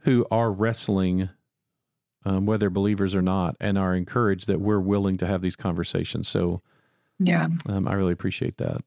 who 0.00 0.26
are 0.30 0.50
wrestling, 0.50 1.28
um, 2.24 2.46
whether 2.46 2.70
believers 2.70 3.14
or 3.14 3.22
not, 3.22 3.56
and 3.60 3.78
are 3.78 3.94
encouraged 3.94 4.46
that 4.48 4.60
we're 4.60 4.80
willing 4.80 5.16
to 5.18 5.26
have 5.26 5.42
these 5.42 5.56
conversations. 5.56 6.28
So 6.28 6.62
yeah 7.18 7.48
um, 7.66 7.86
I 7.86 7.94
really 7.94 8.12
appreciate 8.12 8.56
that. 8.56 8.82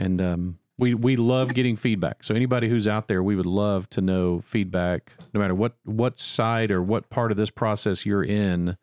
And 0.00 0.20
um, 0.20 0.58
we 0.78 0.94
we 0.94 1.16
love 1.16 1.54
getting 1.54 1.76
feedback. 1.76 2.24
So 2.24 2.34
anybody 2.34 2.68
who's 2.68 2.88
out 2.88 3.06
there, 3.06 3.22
we 3.22 3.36
would 3.36 3.46
love 3.46 3.88
to 3.90 4.00
know 4.00 4.40
feedback, 4.40 5.12
no 5.34 5.40
matter 5.40 5.54
what 5.54 5.76
what 5.84 6.18
side 6.18 6.70
or 6.70 6.82
what 6.82 7.10
part 7.10 7.30
of 7.30 7.36
this 7.36 7.50
process 7.50 8.04
you're 8.06 8.24
in. 8.24 8.76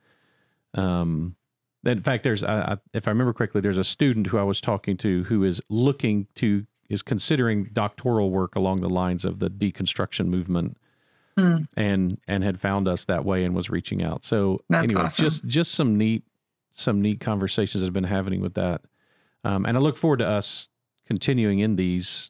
Um, 0.76 1.36
in 1.84 2.02
fact, 2.02 2.24
there's 2.24 2.44
I, 2.44 2.74
I, 2.74 2.78
if 2.94 3.08
I 3.08 3.12
remember 3.12 3.34
correctly, 3.34 3.62
there's 3.62 3.78
a 3.78 3.84
student 3.84 4.28
who 4.28 4.38
I 4.38 4.44
was 4.44 4.62
talking 4.62 4.96
to 4.98 5.24
who 5.26 5.44
is 5.44 5.62
looking 5.70 6.28
to 6.36 6.66
is 6.90 7.02
considering 7.02 7.66
doctoral 7.74 8.30
work 8.30 8.56
along 8.56 8.82
the 8.82 8.90
lines 8.90 9.26
of 9.26 9.40
the 9.40 9.50
deconstruction 9.50 10.28
movement 10.28 10.78
Hmm. 11.38 11.66
and 11.76 12.20
and 12.28 12.44
had 12.44 12.60
found 12.60 12.88
us 12.88 13.06
that 13.06 13.24
way 13.24 13.44
and 13.44 13.54
was 13.54 13.70
reaching 13.70 14.02
out. 14.02 14.24
So 14.24 14.60
That's 14.70 14.86
anyway, 14.86 15.04
awesome. 15.04 15.24
just 15.24 15.46
just 15.46 15.72
some 15.74 15.96
neat 15.96 16.24
some 16.72 17.00
neat 17.02 17.20
conversations 17.20 17.82
that 17.82 17.86
have 17.86 17.94
been 17.94 18.06
happening 18.06 18.42
with 18.42 18.56
that. 18.56 18.82
Um, 19.44 19.66
and 19.66 19.78
I 19.78 19.80
look 19.80 19.98
forward 19.98 20.18
to 20.18 20.28
us 20.28 20.70
continuing 21.08 21.60
in 21.60 21.76
these 21.78 22.30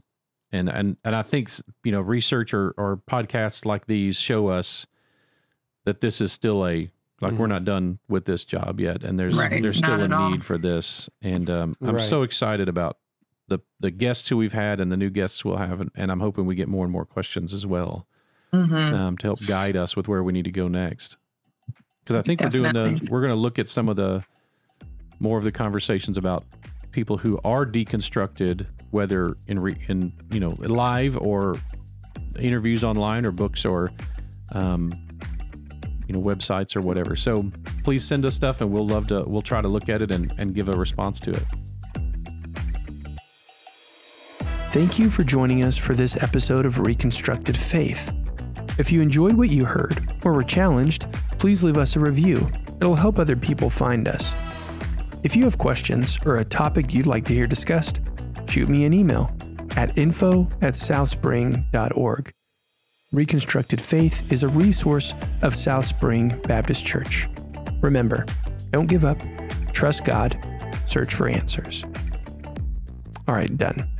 and 0.51 0.69
and 0.69 0.95
and 1.03 1.15
I 1.15 1.23
think 1.23 1.49
you 1.83 1.91
know 1.91 2.01
research 2.01 2.53
or, 2.53 2.73
or 2.77 3.01
podcasts 3.09 3.65
like 3.65 3.87
these 3.87 4.17
show 4.17 4.47
us 4.47 4.85
that 5.85 5.99
this 6.01 6.21
is 6.21 6.31
still 6.31 6.65
a 6.65 6.89
like 7.19 7.33
we're 7.33 7.47
not 7.47 7.65
done 7.65 7.97
with 8.07 8.25
this 8.25 8.45
job 8.45 8.79
yet 8.79 9.03
and 9.03 9.19
there's 9.19 9.35
Right, 9.37 9.61
there's 9.61 9.77
still 9.79 9.99
a 9.99 10.03
at 10.03 10.13
all. 10.13 10.29
need 10.29 10.45
for 10.45 10.57
this 10.57 11.09
and 11.21 11.49
um, 11.49 11.75
I'm 11.81 11.95
Right. 11.95 12.01
so 12.01 12.21
excited 12.21 12.69
about 12.69 12.97
the 13.47 13.59
the 13.79 13.91
guests 13.91 14.29
who 14.29 14.37
we've 14.37 14.53
had 14.53 14.79
and 14.79 14.91
the 14.91 14.97
new 14.97 15.09
guests 15.09 15.43
we'll 15.43 15.57
have 15.57 15.81
and, 15.81 15.91
and 15.95 16.11
I'm 16.11 16.19
hoping 16.19 16.45
we 16.45 16.55
get 16.55 16.67
more 16.67 16.85
and 16.85 16.91
more 16.91 17.05
questions 17.05 17.53
as 17.53 17.65
well 17.65 18.07
Mhm. 18.53 18.93
um, 18.93 19.17
to 19.17 19.27
help 19.27 19.39
guide 19.45 19.75
us 19.75 19.95
with 19.97 20.07
where 20.07 20.23
we 20.23 20.31
need 20.31 20.45
to 20.45 20.51
go 20.51 20.69
next. 20.69 21.17
Because 22.03 22.15
I 22.15 22.21
think 22.21 22.39
we're 22.39 22.49
doing 22.49 22.71
the 22.73 23.05
we're 23.11 23.19
going 23.19 23.33
to 23.33 23.35
look 23.39 23.59
at 23.59 23.67
some 23.67 23.89
of 23.89 23.97
the 23.97 24.23
more 25.19 25.37
of 25.37 25.43
the 25.43 25.51
conversations 25.51 26.17
about 26.17 26.45
people 26.97 27.15
who 27.15 27.39
are 27.43 27.63
deconstructed, 27.63 28.65
whether 28.89 29.37
in 29.45 29.59
re, 29.59 29.77
in 29.87 30.11
you 30.31 30.39
know 30.39 30.49
live 30.57 31.15
or 31.17 31.55
interviews 32.39 32.83
online 32.83 33.23
or 33.23 33.29
books 33.29 33.65
or 33.65 33.91
um, 34.53 34.91
you 36.07 36.15
know 36.15 36.19
websites 36.19 36.75
or 36.75 36.81
whatever. 36.81 37.15
So 37.15 37.51
please 37.83 38.03
send 38.03 38.25
us 38.25 38.33
stuff, 38.33 38.61
and 38.61 38.71
we'll 38.71 38.87
love 38.87 39.05
to 39.09 39.23
we'll 39.27 39.43
try 39.43 39.61
to 39.61 39.67
look 39.67 39.89
at 39.89 40.01
it 40.01 40.09
and, 40.09 40.33
and 40.39 40.55
give 40.55 40.69
a 40.69 40.71
response 40.71 41.19
to 41.19 41.29
it. 41.29 41.43
Thank 44.71 44.97
you 44.97 45.11
for 45.11 45.23
joining 45.23 45.63
us 45.63 45.77
for 45.77 45.93
this 45.93 46.17
episode 46.23 46.65
of 46.65 46.79
Reconstructed 46.79 47.55
Faith. 47.55 48.11
If 48.79 48.91
you 48.91 49.01
enjoyed 49.01 49.33
what 49.33 49.49
you 49.49 49.65
heard 49.65 49.99
or 50.25 50.33
were 50.33 50.41
challenged, 50.41 51.05
please 51.37 51.63
leave 51.63 51.77
us 51.77 51.95
a 51.95 51.99
review. 51.99 52.49
It'll 52.81 52.95
help 52.95 53.19
other 53.19 53.35
people 53.35 53.69
find 53.69 54.07
us. 54.07 54.33
If 55.27 55.35
you 55.35 55.43
have 55.43 55.57
questions 55.57 56.17
or 56.25 56.35
a 56.35 56.45
topic 56.45 56.93
you'd 56.93 57.05
like 57.05 57.25
to 57.25 57.33
hear 57.33 57.47
discussed, 57.47 57.99
shoot 58.47 58.69
me 58.69 58.85
an 58.85 58.93
email 58.93 59.29
at 59.75 59.97
info 59.97 60.43
at 60.61 60.75
southspring.org. 60.75 62.31
Reconstructed 63.11 63.81
Faith 63.81 64.31
is 64.31 64.43
a 64.43 64.47
resource 64.47 65.15
of 65.41 65.53
South 65.53 65.83
Spring 65.83 66.29
Baptist 66.43 66.85
Church. 66.85 67.27
Remember, 67.81 68.25
don't 68.71 68.87
give 68.87 69.03
up, 69.03 69.17
trust 69.73 70.05
God, 70.05 70.39
search 70.85 71.13
for 71.13 71.27
answers. 71.27 71.83
All 73.27 73.35
right, 73.35 73.57
done. 73.57 73.96